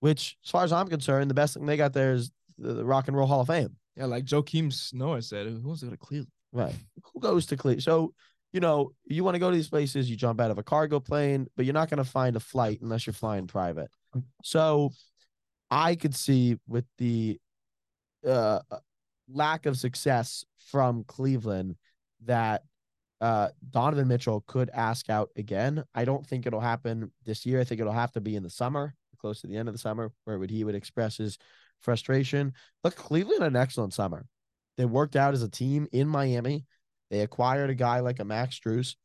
[0.00, 2.84] which, as far as I'm concerned, the best thing they got there is the, the
[2.84, 3.76] Rock and Roll Hall of Fame.
[3.96, 6.30] Yeah, like Joakim Noah said, who wants to go to Cleveland?
[6.52, 6.74] Right.
[7.12, 7.82] Who goes to Cleveland?
[7.82, 8.12] So,
[8.52, 11.00] you know, you want to go to these places, you jump out of a cargo
[11.00, 13.90] plane, but you're not going to find a flight unless you're flying private.
[14.44, 14.90] So
[15.70, 17.40] I could see with the
[18.26, 18.60] uh,
[19.32, 21.76] lack of success from Cleveland
[22.24, 22.62] that
[23.22, 25.84] uh, Donovan Mitchell could ask out again.
[25.94, 27.60] I don't think it'll happen this year.
[27.60, 29.78] I think it'll have to be in the summer, close to the end of the
[29.78, 31.38] summer, where would he would express his
[31.80, 32.52] frustration.
[32.84, 34.26] Look, Cleveland had an excellent summer.
[34.76, 36.66] They worked out as a team in Miami.
[37.10, 38.96] They acquired a guy like a Max Strus.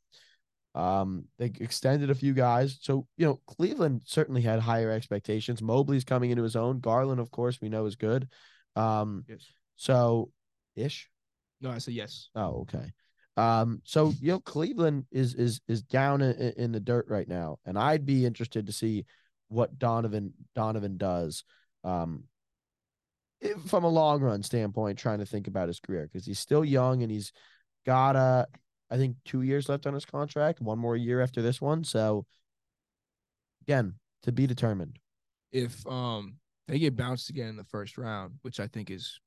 [0.75, 2.77] Um, they extended a few guys.
[2.81, 5.61] So, you know, Cleveland certainly had higher expectations.
[5.61, 6.79] Mobley's coming into his own.
[6.79, 8.29] Garland, of course, we know is good.
[8.75, 9.45] Um, Yes.
[9.75, 10.31] so
[10.75, 11.09] ish.
[11.61, 12.29] No, I said yes.
[12.35, 12.91] Oh, okay.
[13.37, 17.57] Um, so you know, Cleveland is is is down in, in the dirt right now,
[17.65, 19.05] and I'd be interested to see
[19.47, 21.43] what Donovan Donovan does.
[21.83, 22.25] Um,
[23.67, 27.03] from a long run standpoint, trying to think about his career because he's still young
[27.03, 27.31] and he's
[27.85, 28.45] got uh,
[28.89, 31.83] I think two years left on his contract, one more year after this one.
[31.83, 32.25] So
[33.63, 34.99] again, to be determined.
[35.51, 39.19] If um they get bounced again in the first round, which I think is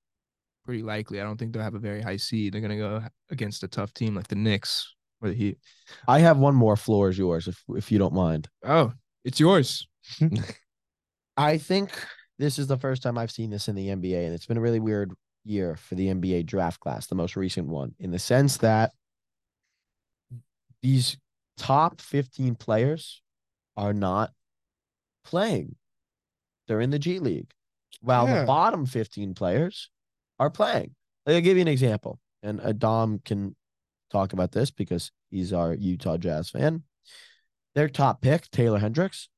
[0.64, 2.52] pretty likely, I don't think they'll have a very high seed.
[2.52, 5.58] They're gonna go against a tough team like the Knicks or the Heat.
[6.08, 8.48] I have one more floor is yours if if you don't mind.
[8.64, 8.92] Oh,
[9.24, 9.86] it's yours.
[11.36, 11.90] I think
[12.40, 14.62] this is the first time I've seen this in the NBA, and it's been a
[14.62, 15.12] really weird
[15.44, 18.92] year for the NBA draft class, the most recent one, in the sense that
[20.82, 21.18] these
[21.58, 23.20] top 15 players
[23.76, 24.32] are not
[25.24, 25.76] playing.
[26.66, 27.50] They're in the G League,
[28.00, 28.40] while Yeah.
[28.40, 29.90] the bottom 15 players
[30.38, 30.94] are playing.
[31.26, 33.54] I'll give you an example, and uh, Adam can
[34.10, 36.84] talk about this because he's our Utah Jazz fan.
[37.74, 39.28] Their top pick, Taylor Hendricks,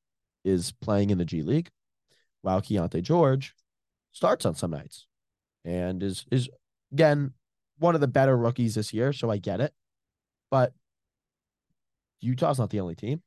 [0.45, 1.69] is playing in the G League,
[2.43, 3.55] while Keyonte George
[4.11, 5.07] starts on some nights
[5.65, 6.47] and is is
[6.91, 7.33] again
[7.79, 9.11] one of the better rookies this year.
[9.11, 9.73] So I get it,
[10.51, 10.73] but
[12.21, 13.23] Utah's not the only team.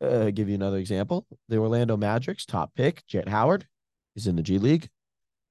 [0.00, 3.66] Uh, give you another example: the Orlando Magic's top pick, Jett Howard,
[4.14, 4.88] is in the G League,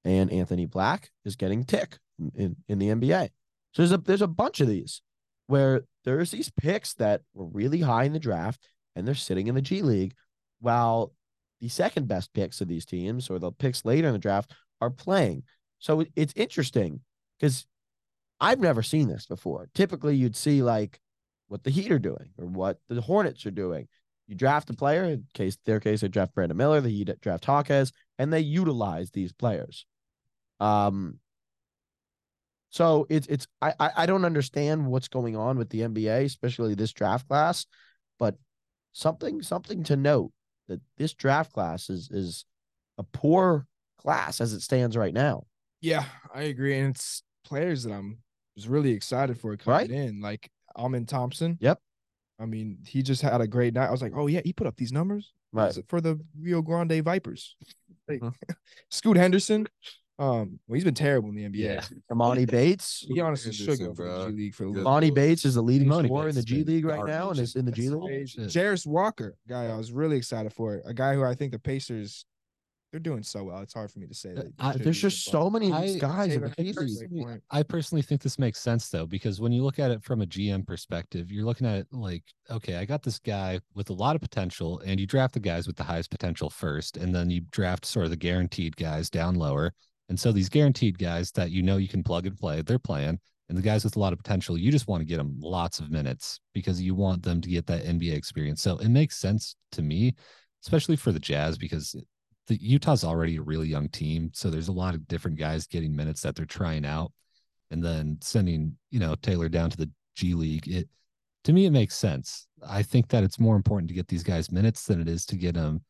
[0.05, 3.29] and Anthony Black is getting tick in, in, in the NBA.
[3.73, 5.01] So there's a there's a bunch of these
[5.47, 9.55] where there's these picks that were really high in the draft and they're sitting in
[9.55, 10.13] the G League,
[10.59, 11.13] while
[11.61, 14.51] the second best picks of these teams or the picks later in the draft
[14.81, 15.43] are playing.
[15.79, 17.01] So it's interesting
[17.39, 17.65] because
[18.39, 19.69] I've never seen this before.
[19.73, 20.99] Typically, you'd see like
[21.47, 23.87] what the Heat are doing or what the Hornets are doing.
[24.27, 27.45] You draft a player, in case their case they draft Brandon Miller, the Heat draft
[27.45, 29.85] Hawkes, and they utilize these players.
[30.59, 31.19] Um,
[32.69, 36.93] so it's it's I I don't understand what's going on with the NBA, especially this
[36.93, 37.65] draft class,
[38.17, 38.35] but
[38.93, 40.31] something something to note
[40.71, 42.45] that this draft class is is
[42.97, 43.67] a poor
[43.97, 45.45] class as it stands right now.
[45.81, 46.77] Yeah, I agree.
[46.79, 48.19] And it's players that I'm
[48.55, 49.91] was really excited for coming Right.
[49.91, 50.21] in.
[50.21, 51.57] Like Amen Thompson.
[51.61, 51.79] Yep.
[52.39, 53.87] I mean, he just had a great night.
[53.87, 55.31] I was like, oh yeah, he put up these numbers.
[55.53, 55.77] right.
[55.87, 57.55] for the Rio Grande Vipers.
[58.07, 58.53] Like, mm-hmm.
[58.89, 59.67] Scoot Henderson.
[60.21, 61.55] Um, well, he's been terrible in the NBA.
[61.55, 61.81] Yeah.
[62.11, 63.03] Emoni Bates.
[63.07, 64.29] He honestly should Henderson, go for the.
[64.29, 64.89] G League for a little.
[64.89, 67.39] Emoni Bates is the leading Emoni scorer in the G League right now, and garbage.
[67.39, 68.05] is in the G League.
[68.05, 68.43] crazy.
[68.43, 68.49] Shit.
[68.49, 70.81] Jarace Walker, guy I was really excited for.
[70.85, 72.25] A guy who I think the Pacers,
[72.91, 73.59] they're doing so well.
[73.61, 74.33] It's hard for me to say.
[74.33, 75.43] That I- There's just above.
[75.45, 77.11] so many I- guys in Taylor the G Hendricks, League.
[77.13, 77.43] like, point.
[77.49, 80.25] I personally think this makes sense though, because when you look at it from a
[80.27, 84.15] GM perspective, you're looking at it like, okay, I got this guy with a lot
[84.15, 87.41] of potential, and you draft the guys with the highest potential first, and then you
[87.49, 89.73] draft sort of the guaranteed guys down lower.
[90.11, 93.17] And so these guaranteed guys that you know you can plug and play, they're playing.
[93.47, 95.79] And the guys with a lot of potential, you just want to get them lots
[95.79, 98.61] of minutes because you want them to get that NBA experience.
[98.61, 100.13] So it makes sense to me,
[100.65, 101.95] especially for the Jazz, because
[102.47, 104.31] the Utah's already a really young team.
[104.33, 107.13] So there's a lot of different guys getting minutes that they're trying out.
[107.69, 110.67] And then sending, you know, Taylor down to the G League.
[110.67, 110.89] It
[111.45, 112.47] to me, it makes sense.
[112.67, 115.37] I think that it's more important to get these guys minutes than it is to
[115.37, 115.85] get them,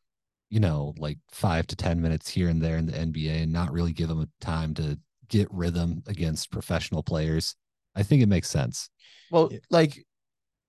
[0.52, 3.72] you know, like five to 10 minutes here and there in the NBA and not
[3.72, 4.98] really give them a time to
[5.28, 7.56] get rhythm against professional players.
[7.96, 8.90] I think it makes sense.
[9.30, 10.04] Well, like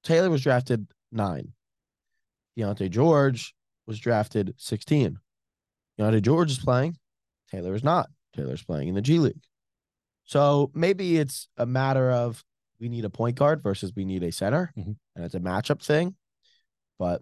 [0.05, 1.51] Taylor was drafted nine.
[2.57, 3.53] Deontay George
[3.86, 5.17] was drafted 16.
[5.99, 6.95] Deontay George is playing.
[7.51, 8.09] Taylor is not.
[8.38, 9.43] Taylor's playing in the G League.
[10.23, 12.41] So maybe it's a matter of
[12.79, 14.95] we need a point guard versus we need a center, Mhm.
[15.17, 16.15] and it's a matchup thing.
[16.97, 17.21] But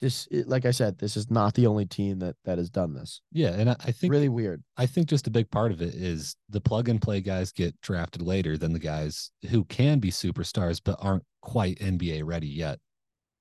[0.00, 3.20] this, like I said, this is not the only team that that has done this.
[3.32, 3.50] Yeah.
[3.50, 4.62] And I, I think really weird.
[4.76, 7.78] I think just a big part of it is the plug and play guys get
[7.80, 12.78] drafted later than the guys who can be superstars but aren't quite NBA ready yet.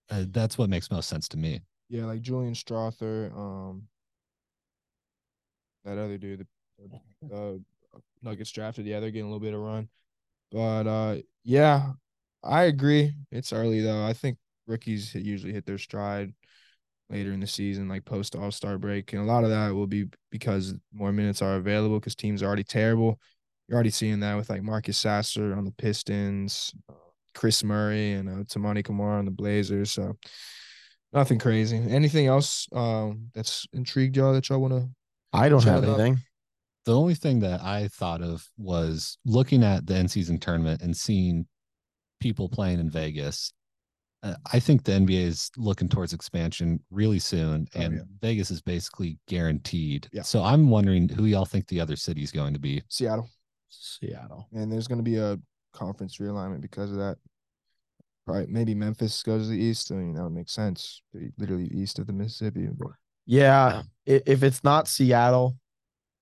[0.09, 1.61] Uh, that's what makes most sense to me.
[1.89, 3.83] Yeah, like Julian Strawther, um,
[5.85, 6.45] that other dude,
[7.21, 8.85] the uh, Nuggets drafted.
[8.85, 9.87] Yeah, they're getting a little bit of run,
[10.51, 11.91] but uh, yeah,
[12.43, 13.13] I agree.
[13.31, 14.05] It's early though.
[14.05, 14.37] I think
[14.67, 16.33] rookies usually hit their stride
[17.09, 19.87] later in the season, like post All Star break, and a lot of that will
[19.87, 23.19] be because more minutes are available because teams are already terrible.
[23.67, 26.93] You're already seeing that with like Marcus Sasser on the Pistons, uh,
[27.33, 29.91] Kris Murray, and uh, Toumani Camara on the Blazers.
[29.91, 30.15] So
[31.13, 31.77] nothing crazy.
[31.77, 34.89] Anything else um that's intrigued y'all that y'all want to?
[35.33, 35.99] I don't Shut have up.
[35.99, 36.21] anything.
[36.85, 40.95] The only thing that I thought of was looking at the end season tournament and
[40.95, 41.45] seeing
[42.21, 43.51] people playing in Vegas.
[44.23, 48.01] Uh, I think the NBA is looking towards expansion really soon, Oh, and yeah.
[48.21, 50.09] Vegas is basically guaranteed.
[50.11, 50.23] Yeah.
[50.23, 52.81] So I'm wondering who y'all think the other city is going to be.
[52.89, 53.29] Seattle.
[53.69, 54.47] Seattle.
[54.53, 55.37] and there's going to be a
[55.73, 57.17] conference realignment because of that.
[58.25, 59.89] Right, maybe Memphis goes to the east.
[59.91, 61.01] I mean, that would make sense.
[61.37, 62.67] Literally east of the Mississippi.
[63.25, 65.55] Yeah, if it's not Seattle,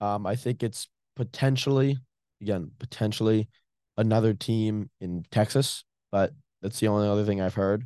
[0.01, 1.97] um, I think it's potentially
[2.41, 3.47] again potentially
[3.97, 6.31] another team in Texas, but
[6.65, 7.85] that's the only other thing I've heard.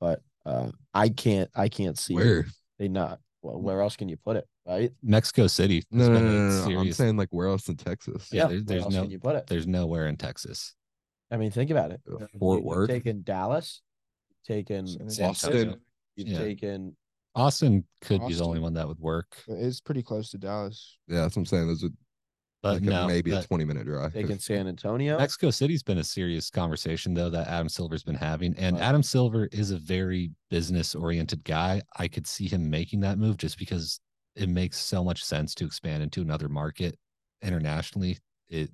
[0.00, 2.46] But uh, I can't I can't see Where?
[2.78, 3.18] they not.
[3.42, 4.92] Well, where else can you put it, right?
[5.02, 5.82] Mexico City.
[5.90, 6.80] No, no, no, no, no.
[6.80, 8.28] I'm saying like where else in Texas?
[8.32, 9.46] Yeah, there- where there's else no- can you put it?
[9.48, 10.74] There's nowhere in Texas.
[11.30, 12.00] I mean, think about it.
[12.38, 12.88] Fort you've Worth.
[12.88, 13.82] taken Dallas,
[14.46, 15.80] taken San San Austin.
[16.16, 16.38] You've Yeah.
[16.38, 16.96] taken
[17.34, 20.98] Austin could be the only one that would work, It's pretty close to Dallas.
[21.08, 21.66] Yeah, that's what I'm saying.
[21.66, 21.96] Those would
[22.64, 24.12] but like a- no, maybe a 20 minute drive.
[24.12, 25.16] taken San Antonio.
[25.18, 28.82] Mexico City's been a serious conversation though that Adam Silver's been having, and Right.
[28.84, 31.82] Adam Silver is a very business oriented guy.
[31.96, 34.00] I could see him making that move just because
[34.34, 36.98] it makes so much sense to expand into another market
[37.42, 38.18] internationally.
[38.48, 38.70] It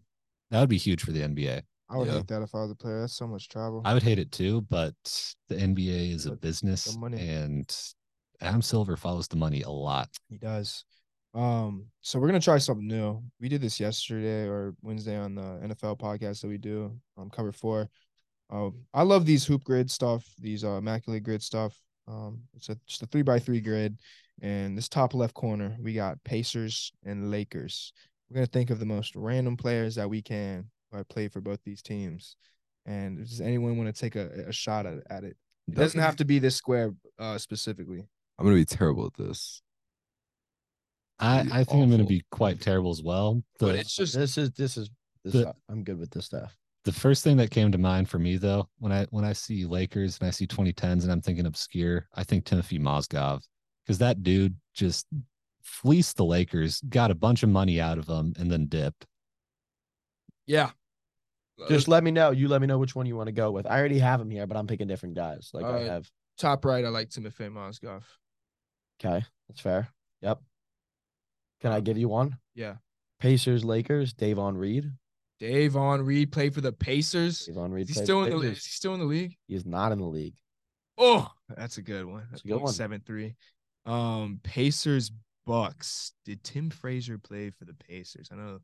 [0.50, 1.62] that would be huge for the NBA.
[1.88, 2.14] I would Yeah.
[2.14, 3.00] hate that if I was a player.
[3.00, 3.82] That's so much travel.
[3.84, 4.94] I would hate it too, but
[5.48, 7.18] the NBA is a business, money.
[7.28, 7.68] and
[8.40, 10.08] Adam Silver follows the money a lot.
[10.28, 10.84] He does.
[11.34, 13.22] Um, so we're gonna try something new.
[13.40, 17.52] We did this yesterday or Wednesday on the NFL podcast that we do, um, cover
[17.52, 17.88] four.
[18.50, 21.78] Um, I love these hoop grid stuff, these uh immaculate grid stuff.
[22.08, 24.00] Um, it's a just a three by three grid,
[24.42, 27.92] and this top left corner we got Pacers and Lakers.
[28.28, 31.40] We're gonna think of the most random players that we can who have played for
[31.40, 32.36] both these teams.
[32.86, 35.36] And does anyone want to take a, a shot at, at it?
[35.68, 38.08] It doesn't have to be this square uh specifically.
[38.36, 39.62] I'm gonna be terrible at this.
[41.20, 43.42] I, I think I'm going to be quite terrible as well.
[43.58, 44.90] But it's just this is this is
[45.24, 45.34] this.
[45.34, 46.56] The- I'm good with this stuff.
[46.84, 49.66] the first thing that came to mind for me though, when I when I see
[49.66, 53.42] Lakers and I see 2010s and I'm thinking obscure, I think Timothy Mozgov
[53.84, 55.06] because that dude just
[55.62, 59.06] fleeced the Lakers, got a bunch of money out of them, and then dipped.
[60.46, 60.70] yeah.
[61.68, 62.30] Just let me know.
[62.30, 63.66] You let me know which one you want to go with.
[63.66, 65.50] I already have them here, but I'm picking different guys.
[65.52, 66.10] Like I Uh, have.
[66.38, 68.02] top right, I like Timothy Mozgov.
[68.98, 69.88] Okay, that's fair.
[70.22, 70.40] Yep.
[71.60, 72.36] Can I give you one?
[72.54, 72.76] Yeah.
[73.20, 74.90] Pacers, Lakers, Davon Reed.
[75.38, 77.46] Davon Reed played for the Pacers.
[77.46, 77.84] Davon Reed.
[77.84, 78.58] Is he played still for in the Pacers.
[78.58, 79.36] is he still in the league?
[79.46, 80.36] He's not in the league.
[80.98, 82.26] Oh, that's a good one.
[82.30, 82.72] That's a good one.
[82.72, 83.34] Seven three.
[83.86, 85.10] Um, Pacers
[85.46, 86.12] Bucks.
[86.24, 88.28] Did Tim Frazier play for the Pacers?
[88.30, 88.60] I know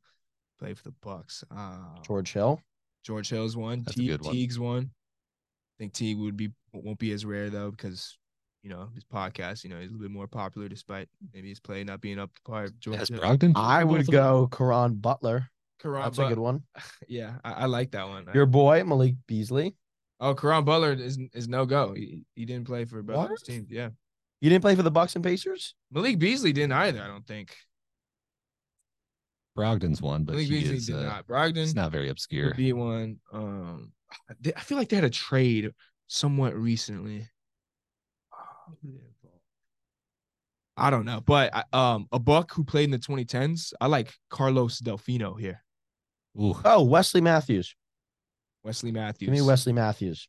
[0.58, 1.44] play for the Bucks.
[1.54, 2.60] Uh, George Hill.
[3.04, 3.82] George Hill's one.
[3.84, 4.34] That's a good one.
[4.34, 4.90] Teague's one.
[4.92, 8.18] I think Teague would be won't be as rare though because
[8.66, 9.62] you know his podcast.
[9.62, 12.34] You know he's a little bit more popular despite maybe his play not being up
[12.34, 12.64] to par.
[12.64, 13.20] of Has Hill.
[13.20, 13.52] Brogdon?
[13.54, 15.48] I would go Caron Butler.
[15.80, 16.64] Caron That's a good one.
[17.08, 18.26] Yeah, I, I like that one.
[18.34, 19.76] Your boy Malik Beasley.
[20.18, 21.92] Oh, Caron Butler is is no go.
[21.94, 23.70] He, he didn't play for both his teams.
[23.70, 23.90] Yeah,
[24.40, 25.76] You didn't play for the Bucks and Pacers.
[25.92, 27.00] Malik Beasley didn't either.
[27.00, 27.54] I don't think
[29.56, 31.26] Brogdon's one, but Malik he Beasley is did uh, not.
[31.28, 32.48] Brogdon It's not very obscure.
[32.48, 33.20] would be one.
[33.32, 33.92] Um,
[34.56, 35.70] I feel like they had a trade
[36.08, 37.28] somewhat recently.
[40.76, 43.72] I don't know, but um, a buck who played in the 2010s.
[43.80, 45.62] I like Carlos Delfino here.
[46.38, 47.74] Ooh, Oh, Wesley Matthews.
[48.62, 49.28] Wesley Matthews.
[49.28, 50.28] Give me Wesley Matthews.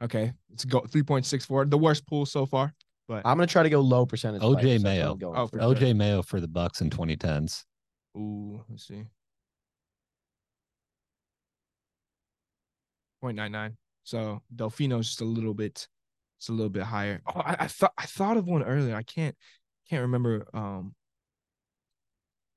[0.00, 1.64] Okay, it's go three point six four.
[1.64, 2.72] The worst pool so far,
[3.08, 4.42] but I'm gonna try to go low percentage.
[4.42, 4.82] OJ players.
[4.84, 5.12] Mayo.
[5.20, 5.58] I'm Oh, for.
[5.58, 5.74] for sure.
[5.74, 7.64] OJ Mayo for the Bucks in 2010s.
[8.16, 9.04] Ooh, let's see.
[13.24, 13.74] 0.99.
[14.04, 15.88] So Delfino's just a little bit,
[16.38, 17.20] it's a little bit higher.
[17.26, 18.94] Oh, I, I thought I thought of one earlier.
[18.94, 19.36] I can't
[19.90, 20.94] can't remember um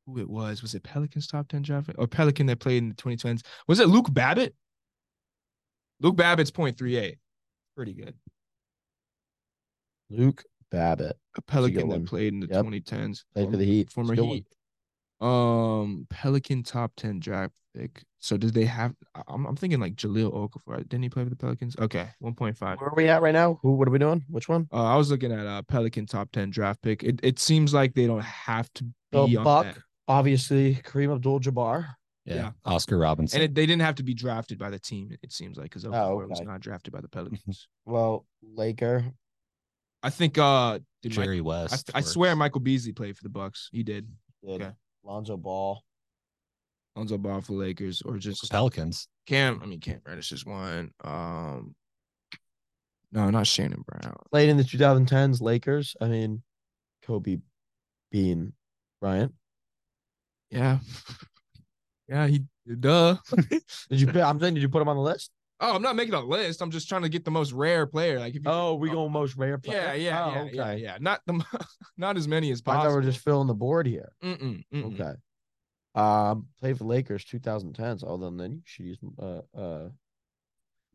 [0.06, 0.62] who it was.
[0.62, 3.42] Was it Pelicans top 10 draft or Pelican that played in the 2010s?
[3.68, 4.56] Was it Luke Babbitt?
[6.00, 7.18] Luke Babbitt's 0.38.
[7.76, 8.16] Pretty good.
[10.10, 12.66] Luke Babbitt A Pelican that played in the Yep.
[12.66, 13.24] 2010s.
[13.34, 13.92] played for the Heat.
[13.92, 14.30] former good one.
[14.36, 14.46] Heat.
[15.22, 18.04] Um, Pelican top ten draft pick.
[18.24, 18.94] So did they have?
[19.16, 20.78] I- I'm, I'm thinking like Jahlil Okafor.
[20.88, 21.76] Didn't he play for the Pelicans?
[21.80, 22.80] Okay, one point five.
[22.80, 23.60] Where are we at right now?
[23.64, 23.74] Who?
[23.74, 24.24] What are we doing?
[24.30, 24.68] Which one?
[24.72, 27.04] Uh, I was looking at a Pelican top ten draft pick.
[27.04, 29.78] It it seems like they don't have to So be on Buck, that.
[30.08, 31.88] obviously Kareem Abdul-Jabbar.
[32.26, 32.36] Yeah.
[32.36, 32.52] Yeah.
[32.66, 33.42] Oscar Robinson.
[33.42, 35.10] and it, they didn't have to be drafted by the team.
[35.12, 36.46] It, it seems like because Okafor was okay.
[36.48, 37.68] not drafted by the Pelicans.
[37.86, 39.04] Well, Laker.
[40.04, 41.90] I think uh, did Mike- Jerry I, West.
[41.96, 42.36] I swear.
[42.36, 43.70] Michael Beasley played for the Bucks.
[43.72, 44.08] He did.
[44.46, 44.72] Did Okay.
[45.04, 45.84] Lonzo Ball.
[46.96, 49.08] Lonzo Ball for Lakers or just Pelicans.
[49.28, 49.60] Cam.
[49.64, 50.92] I mean Cam Reddish is one.
[51.04, 51.76] Um,
[53.12, 54.16] no, not Shannon Brown.
[54.32, 55.96] Played in the 2010s Lakers.
[56.02, 56.44] I mean,
[57.06, 57.38] Kobe
[58.12, 58.54] Bean
[59.02, 59.34] Bryant.
[60.50, 60.80] Yeah.
[62.08, 62.44] Yeah, he
[62.80, 63.16] duh.
[63.90, 64.22] Did you?
[64.22, 65.32] I'm saying, did you put him on the list?
[65.64, 66.62] oh, I'm not making a list.
[66.62, 68.20] I'm just trying to get the most rare player.
[68.20, 69.96] Like if you, Oh, we going most rare Yeah, player.
[69.96, 70.56] yeah, Oh, yeah, okay.
[70.56, 70.98] yeah, yeah.
[71.00, 71.44] Not the
[71.98, 72.96] not as many as I thought possible.
[72.96, 74.12] we're just filling the board here.
[74.24, 74.94] Mm-mm, mm-mm.
[75.00, 75.12] Okay.
[75.94, 78.04] Um, played for Lakers 2010s.
[78.04, 79.90] Although then you should use uh uh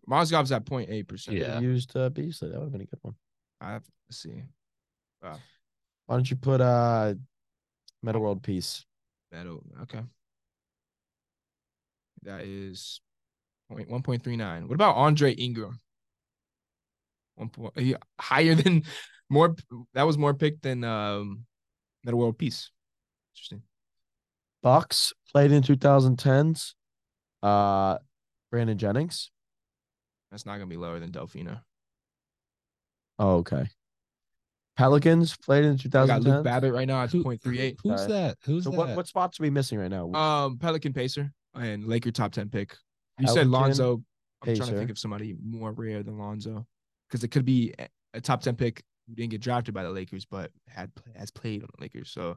[0.09, 1.37] Mozgov's at 0.8 percent.
[1.37, 1.59] Yeah.
[1.61, 2.51] used uh, Beasley.
[2.51, 3.15] That would have been a good one.
[3.61, 4.43] I have to see.
[6.07, 7.15] Why don't you put uh
[8.03, 8.85] Metta World Peace?
[9.33, 9.59] Metta.
[9.83, 10.03] Okay.
[12.23, 13.01] That is
[13.71, 14.69] point one point three nine.
[14.69, 15.81] What about Andre Ingram?
[17.35, 18.85] One point he, higher than
[19.31, 19.57] more.
[19.95, 21.45] That was more picked than um,
[22.05, 22.71] Metta World Peace.
[23.35, 23.63] Interesting.
[24.67, 26.75] Bucks played in 2010s.
[27.41, 27.99] Uh,
[28.51, 29.31] Brandon Jennings.
[30.33, 31.61] That's not gonna be lower than Delfino.
[33.21, 33.69] Oh, okay.
[34.77, 36.25] Pelicans played in I got 2010s.
[36.25, 37.79] Luke Babbitt right now at Who- point three eight.
[37.85, 38.13] Who's Okay.
[38.13, 38.39] that?
[38.45, 38.77] Who's So that?
[38.77, 40.13] what what spots are we missing right now?
[40.13, 42.77] Um, Pelican Pacer and Laker top ten pick.
[43.21, 44.03] You said Lonzo.
[44.43, 46.67] I'm trying to think of somebody more rare than Lonzo
[47.09, 49.91] because it could be a- a top ten pick who didn't get drafted by the
[49.91, 52.11] Lakers but had has played on the Lakers.
[52.11, 52.37] So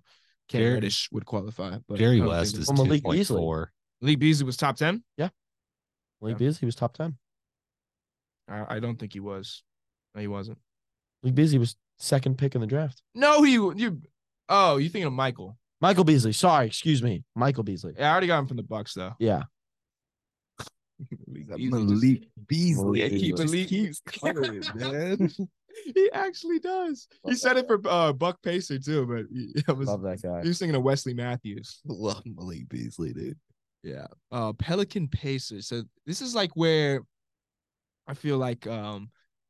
[0.50, 1.78] Cam Jerry- Reddish would qualify.
[1.88, 3.38] But Jerry West is Well, Malik point Beasley.
[3.40, 3.72] four.
[4.02, 5.04] Malik Beasley was top ten.
[5.18, 5.30] Yeah,
[6.22, 6.48] Malik yeah.
[6.48, 7.18] Beasley was top 10.
[8.48, 9.64] I, I don't think he was.
[10.16, 10.58] No, he wasn't.
[11.22, 13.02] Malik Beasley was second pick in the draft.
[13.14, 14.02] No, he you.
[14.50, 15.58] Oh, you thinking of Michael?
[15.82, 16.34] Michael Beasley.
[16.34, 17.24] Sorry, excuse me.
[17.36, 17.94] Michael Beasley.
[17.98, 19.14] Yeah, I already got him from the Bucks though.
[19.20, 19.44] Yeah.
[21.28, 21.72] Malik Beasley just-
[22.04, 23.00] Malik Beasley.
[23.00, 25.30] Malik He just Malik- keeps coming, man.
[25.94, 27.08] he actually does.
[27.26, 30.42] He said it for uh, Buck Pacer too, but he, I was Love that guy.
[30.42, 31.82] he was thinking of Wesley Matthews.
[31.86, 33.38] Love Malik Beasley, dude.
[33.84, 34.08] Yeah.
[34.32, 35.68] Uh Pelican Pacers.
[35.68, 37.02] So this is like where
[38.08, 39.10] I feel like um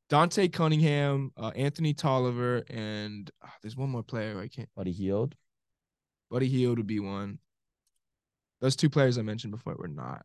[0.10, 5.36] Dante Cunningham, uh, Anthony Tolliver, and ah, there's one more player I can't Buddy Hield.
[6.32, 7.40] Buddy Hield would be one.
[8.62, 10.24] Those two players I mentioned before were not.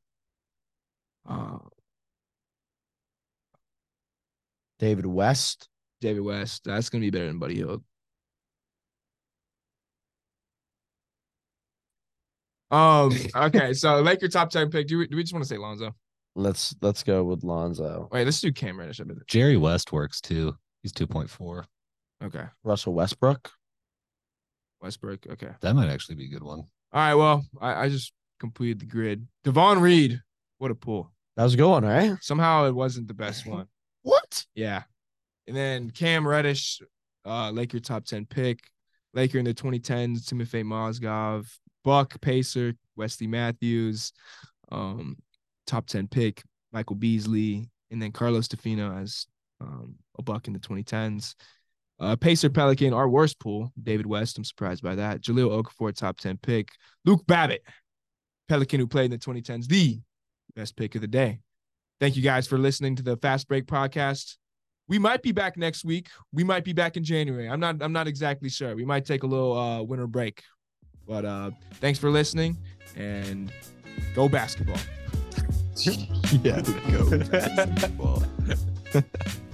[1.28, 1.58] Uh
[4.78, 5.68] David West.
[6.04, 6.64] David West.
[6.64, 7.82] That's gonna be better than Buddy Hield.
[12.70, 14.86] Um, okay, so Laker top 10 pick.
[14.86, 15.94] Do we, do we just want to say Lonzo?
[16.36, 18.08] Let's let's go with Lonzo.
[18.12, 19.00] Wait, let's do Cam Reddish.
[19.00, 19.16] I bet.
[19.26, 20.54] Jerry West works too.
[20.82, 21.64] He's two point four.
[22.22, 22.44] Okay.
[22.64, 23.50] Russell Westbrook.
[24.82, 25.26] Westbrook.
[25.30, 25.50] Okay.
[25.62, 26.58] That might actually be a good one.
[26.58, 27.14] All right.
[27.14, 29.26] Well, I, I just completed the grid.
[29.44, 30.20] Davon Reed.
[30.58, 31.12] What a pull.
[31.36, 32.16] That was a good one, right?
[32.20, 33.66] Somehow it wasn't the best one.
[34.02, 34.44] What?
[34.54, 34.82] Yeah.
[35.46, 36.80] And then Cam Reddish,
[37.24, 38.60] uh, Laker top 10 pick.
[39.12, 41.46] Laker in the 2010s, Timothy Mozgov,
[41.84, 44.12] Buck Pacer, Wesley Matthews,
[44.72, 45.16] um,
[45.66, 46.42] top 10 pick,
[46.72, 49.26] Michael Beasley, and then Carlos Stefano as
[49.60, 51.34] um, a Buck in the 2010s.
[52.00, 54.36] Uh, Pacer Pelican, our worst pool, David West.
[54.36, 55.20] I'm surprised by that.
[55.20, 56.70] Jahlil Okafor, top 10 pick.
[57.04, 57.62] Luke Babbitt,
[58.48, 60.00] Pelican who played in the 2010s, the
[60.56, 61.38] best pick of the day.
[62.00, 64.36] Thank you guys for listening to the Fast Break podcast.
[64.86, 66.08] We might be back next week.
[66.32, 67.48] We might be back in January.
[67.48, 68.74] I'm not I'm not exactly sure.
[68.76, 70.42] We might take a little uh winter break.
[71.06, 72.56] But uh thanks for listening
[72.96, 73.52] and
[74.14, 74.80] go basketball.
[76.42, 76.60] yeah,
[76.90, 78.22] go basketball.